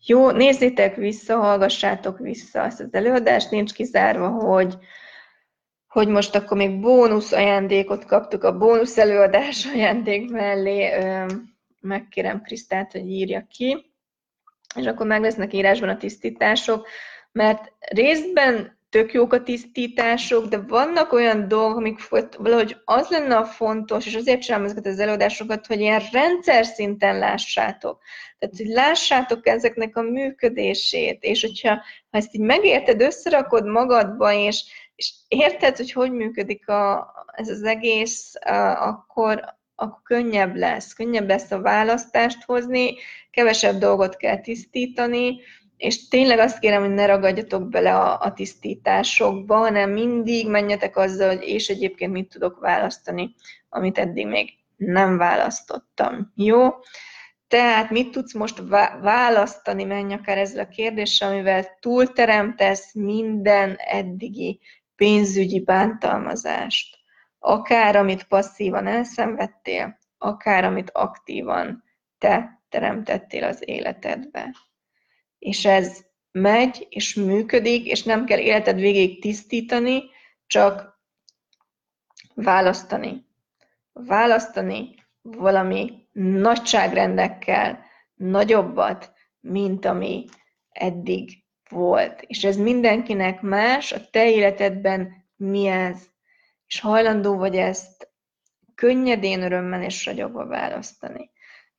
[0.06, 4.78] Jó, nézzétek vissza, hallgassátok vissza ezt az előadást, nincs kizárva, hogy
[5.92, 10.90] hogy most akkor még bónusz ajándékot kaptuk a bónusz előadás ajándék mellé.
[11.80, 13.92] Megkérem Krisztát, hogy írja ki,
[14.76, 16.88] és akkor meg lesznek írásban a tisztítások,
[17.32, 23.44] mert részben tök jók a tisztítások, de vannak olyan dolgok, amik valahogy az lenne a
[23.44, 28.02] fontos, és azért csinálom ezeket az előadásokat, hogy ilyen rendszer szinten lássátok.
[28.38, 31.70] Tehát, hogy lássátok ezeknek a működését, és hogyha
[32.10, 34.64] ha ezt így megérted, összerakod magadba, és,
[34.94, 38.32] és érted, hogy hogy működik a, ez az egész,
[38.74, 40.92] akkor, akkor könnyebb lesz.
[40.92, 42.94] Könnyebb lesz a választást hozni,
[43.30, 45.40] kevesebb dolgot kell tisztítani,
[45.82, 51.28] és tényleg azt kérem, hogy ne ragadjatok bele a, a tisztításokba, hanem mindig menjetek azzal,
[51.28, 53.34] hogy és egyébként mit tudok választani,
[53.68, 56.32] amit eddig még nem választottam.
[56.34, 56.68] Jó?
[57.48, 58.62] Tehát mit tudsz most
[59.00, 64.60] választani, menj akár ezzel a kérdéssel, amivel túlteremtesz minden eddigi
[64.96, 66.96] pénzügyi bántalmazást.
[67.38, 71.84] Akár amit passzívan elszenvedtél, akár amit aktívan
[72.18, 74.54] te teremtettél az életedbe.
[75.42, 80.02] És ez megy, és működik, és nem kell életed végig tisztítani,
[80.46, 81.00] csak
[82.34, 83.26] választani.
[83.92, 90.24] Választani valami nagyságrendekkel nagyobbat, mint ami
[90.68, 92.22] eddig volt.
[92.22, 96.10] És ez mindenkinek más, a te életedben mi ez,
[96.66, 98.10] és hajlandó vagy ezt
[98.74, 101.31] könnyedén, örömmel és ragyogva választani.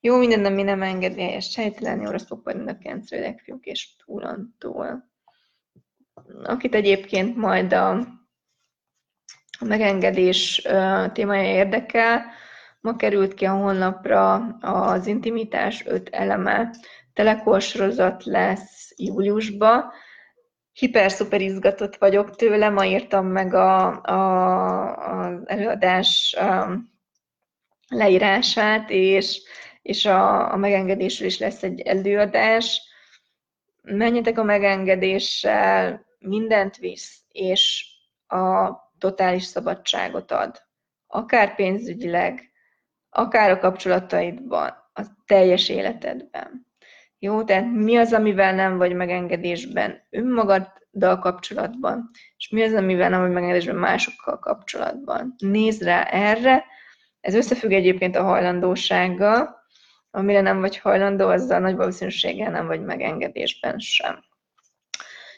[0.05, 5.03] Jó minden, ami nem engedi helyes sejtelen, oroszok vagy a kencerőleg fiúk és túlon túl.
[6.43, 7.89] Akit egyébként majd a,
[9.59, 10.67] a megengedés
[11.13, 12.25] témája érdekel,
[12.81, 16.69] ma került ki a honlapra az intimitás öt eleme
[17.13, 19.93] telekorsorozat lesz júliusba.
[20.73, 26.35] Hiper-szuper izgatott vagyok tőle, ma írtam meg a, a, az előadás
[27.87, 29.41] leírását, és,
[29.83, 32.81] és a, a megengedésről is lesz egy előadás.
[33.81, 37.85] Menjetek a megengedéssel, mindent visz, és
[38.27, 40.61] a totális szabadságot ad.
[41.07, 42.51] Akár pénzügyileg,
[43.09, 46.67] akár a kapcsolataidban, a teljes életedben.
[47.19, 53.21] Jó, tehát mi az, amivel nem vagy megengedésben önmagaddal kapcsolatban, és mi az, amivel nem
[53.21, 55.35] vagy megengedésben másokkal kapcsolatban.
[55.37, 56.65] Nézd rá erre,
[57.21, 59.62] ez összefügg egyébként a hajlandósággal,
[60.15, 64.23] amire nem vagy hajlandó, azzal nagy valószínűséggel nem vagy megengedésben sem.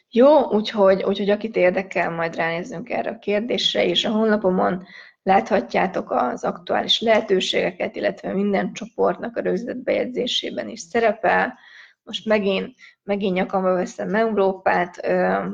[0.10, 4.86] Jó, úgyhogy, úgyhogy akit érdekel, majd ránézzünk erre a kérdésre, és a honlapomon
[5.24, 11.58] láthatjátok az aktuális lehetőségeket, illetve minden csoportnak a rögzített bejegyzésében is szerepel.
[12.04, 15.08] Most megint, megint nyakamba veszem Európát,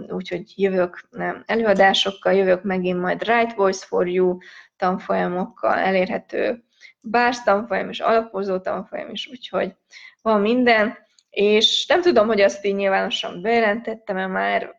[0.08, 1.10] úgyhogy jövök
[1.46, 4.38] előadásokkal, jövök megint majd Right Voice for You
[4.78, 6.64] tanfolyamokkal elérhető
[7.02, 9.76] bárs tanfolyam és alapozó tanfolyam is, úgyhogy
[10.22, 10.98] van minden,
[11.30, 14.76] és nem tudom, hogy azt így nyilvánosan bejelentettem-e már,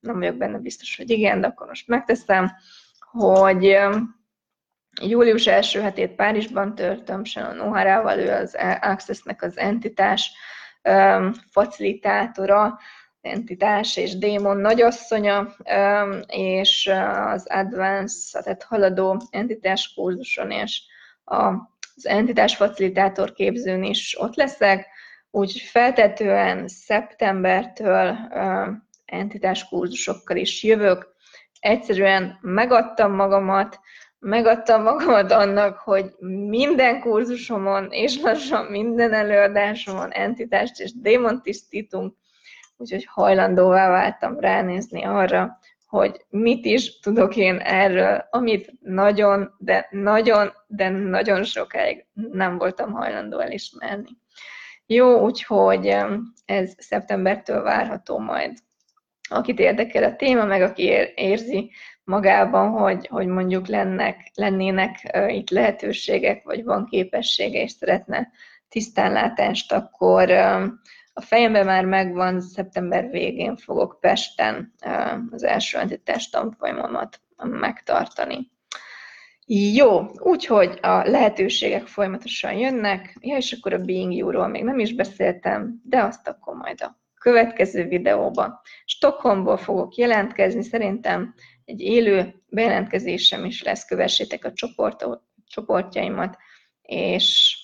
[0.00, 2.52] nem vagyok benne biztos, hogy igen, de akkor most megteszem,
[3.10, 3.78] hogy
[5.02, 10.32] július első hetét Párizsban törtöm Shannon O'Hara-val, ő az Access-nek az entitás
[11.50, 12.78] facilitátora,
[13.20, 15.54] entitás és démon nagyasszonya,
[16.26, 16.90] és
[17.26, 20.82] az Advance, tehát haladó entitás kurzuson és
[21.30, 24.86] az entitás facilitátor képzőn is ott leszek,
[25.30, 28.16] úgy feltetően szeptembertől
[29.04, 31.14] entitás kurzusokkal is jövök.
[31.60, 33.80] Egyszerűen megadtam magamat,
[34.18, 36.14] megadtam magamat annak, hogy
[36.48, 42.14] minden kurzusomon és lassan minden előadásomon entitást és démont tisztítunk,
[42.76, 45.58] úgyhogy hajlandóvá váltam ránézni arra,
[45.90, 52.92] hogy mit is tudok én erről, amit nagyon, de nagyon, de nagyon sokáig nem voltam
[52.92, 54.08] hajlandó elismerni.
[54.86, 55.96] Jó, úgyhogy
[56.44, 58.58] ez szeptembertől várható majd.
[59.28, 60.82] Akit érdekel a téma, meg aki
[61.14, 61.70] érzi
[62.04, 68.30] magában, hogy, hogy mondjuk lennek, lennének itt lehetőségek, vagy van képessége, és szeretne
[68.68, 70.30] tisztánlátást, akkor
[71.20, 74.72] a fejemben már megvan, szeptember végén fogok Pesten
[75.30, 78.50] az első entitás tanfolyamomat megtartani.
[79.74, 84.94] Jó, úgyhogy a lehetőségek folyamatosan jönnek, ja, és akkor a Being You-ról még nem is
[84.94, 88.60] beszéltem, de azt akkor majd a következő videóban.
[88.84, 91.34] Stockholmból fogok jelentkezni, szerintem
[91.64, 95.06] egy élő bejelentkezésem is lesz, kövessétek a csoport,
[95.46, 96.36] csoportjaimat,
[96.82, 97.58] és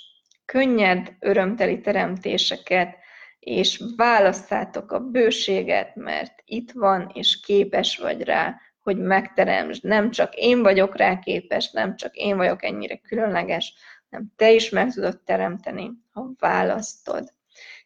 [0.45, 3.05] könnyed, örömteli teremtéseket,
[3.47, 9.85] és válasszátok a bőséget, mert itt van, és képes vagy rá, hogy megteremtsd.
[9.85, 13.75] Nem csak én vagyok rá képes, nem csak én vagyok ennyire különleges,
[14.09, 17.33] nem te is meg tudod teremteni, ha választod.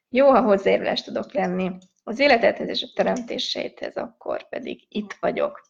[0.09, 1.71] Jó, ha hozzájárulást tudok lenni
[2.05, 5.61] az életedhez és a teremtéseidhez, akkor pedig itt vagyok.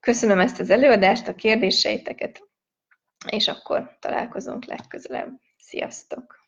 [0.00, 2.48] Köszönöm ezt az előadást, a kérdéseiteket,
[3.30, 5.40] és akkor találkozunk legközelebb.
[5.58, 6.39] Sziasztok!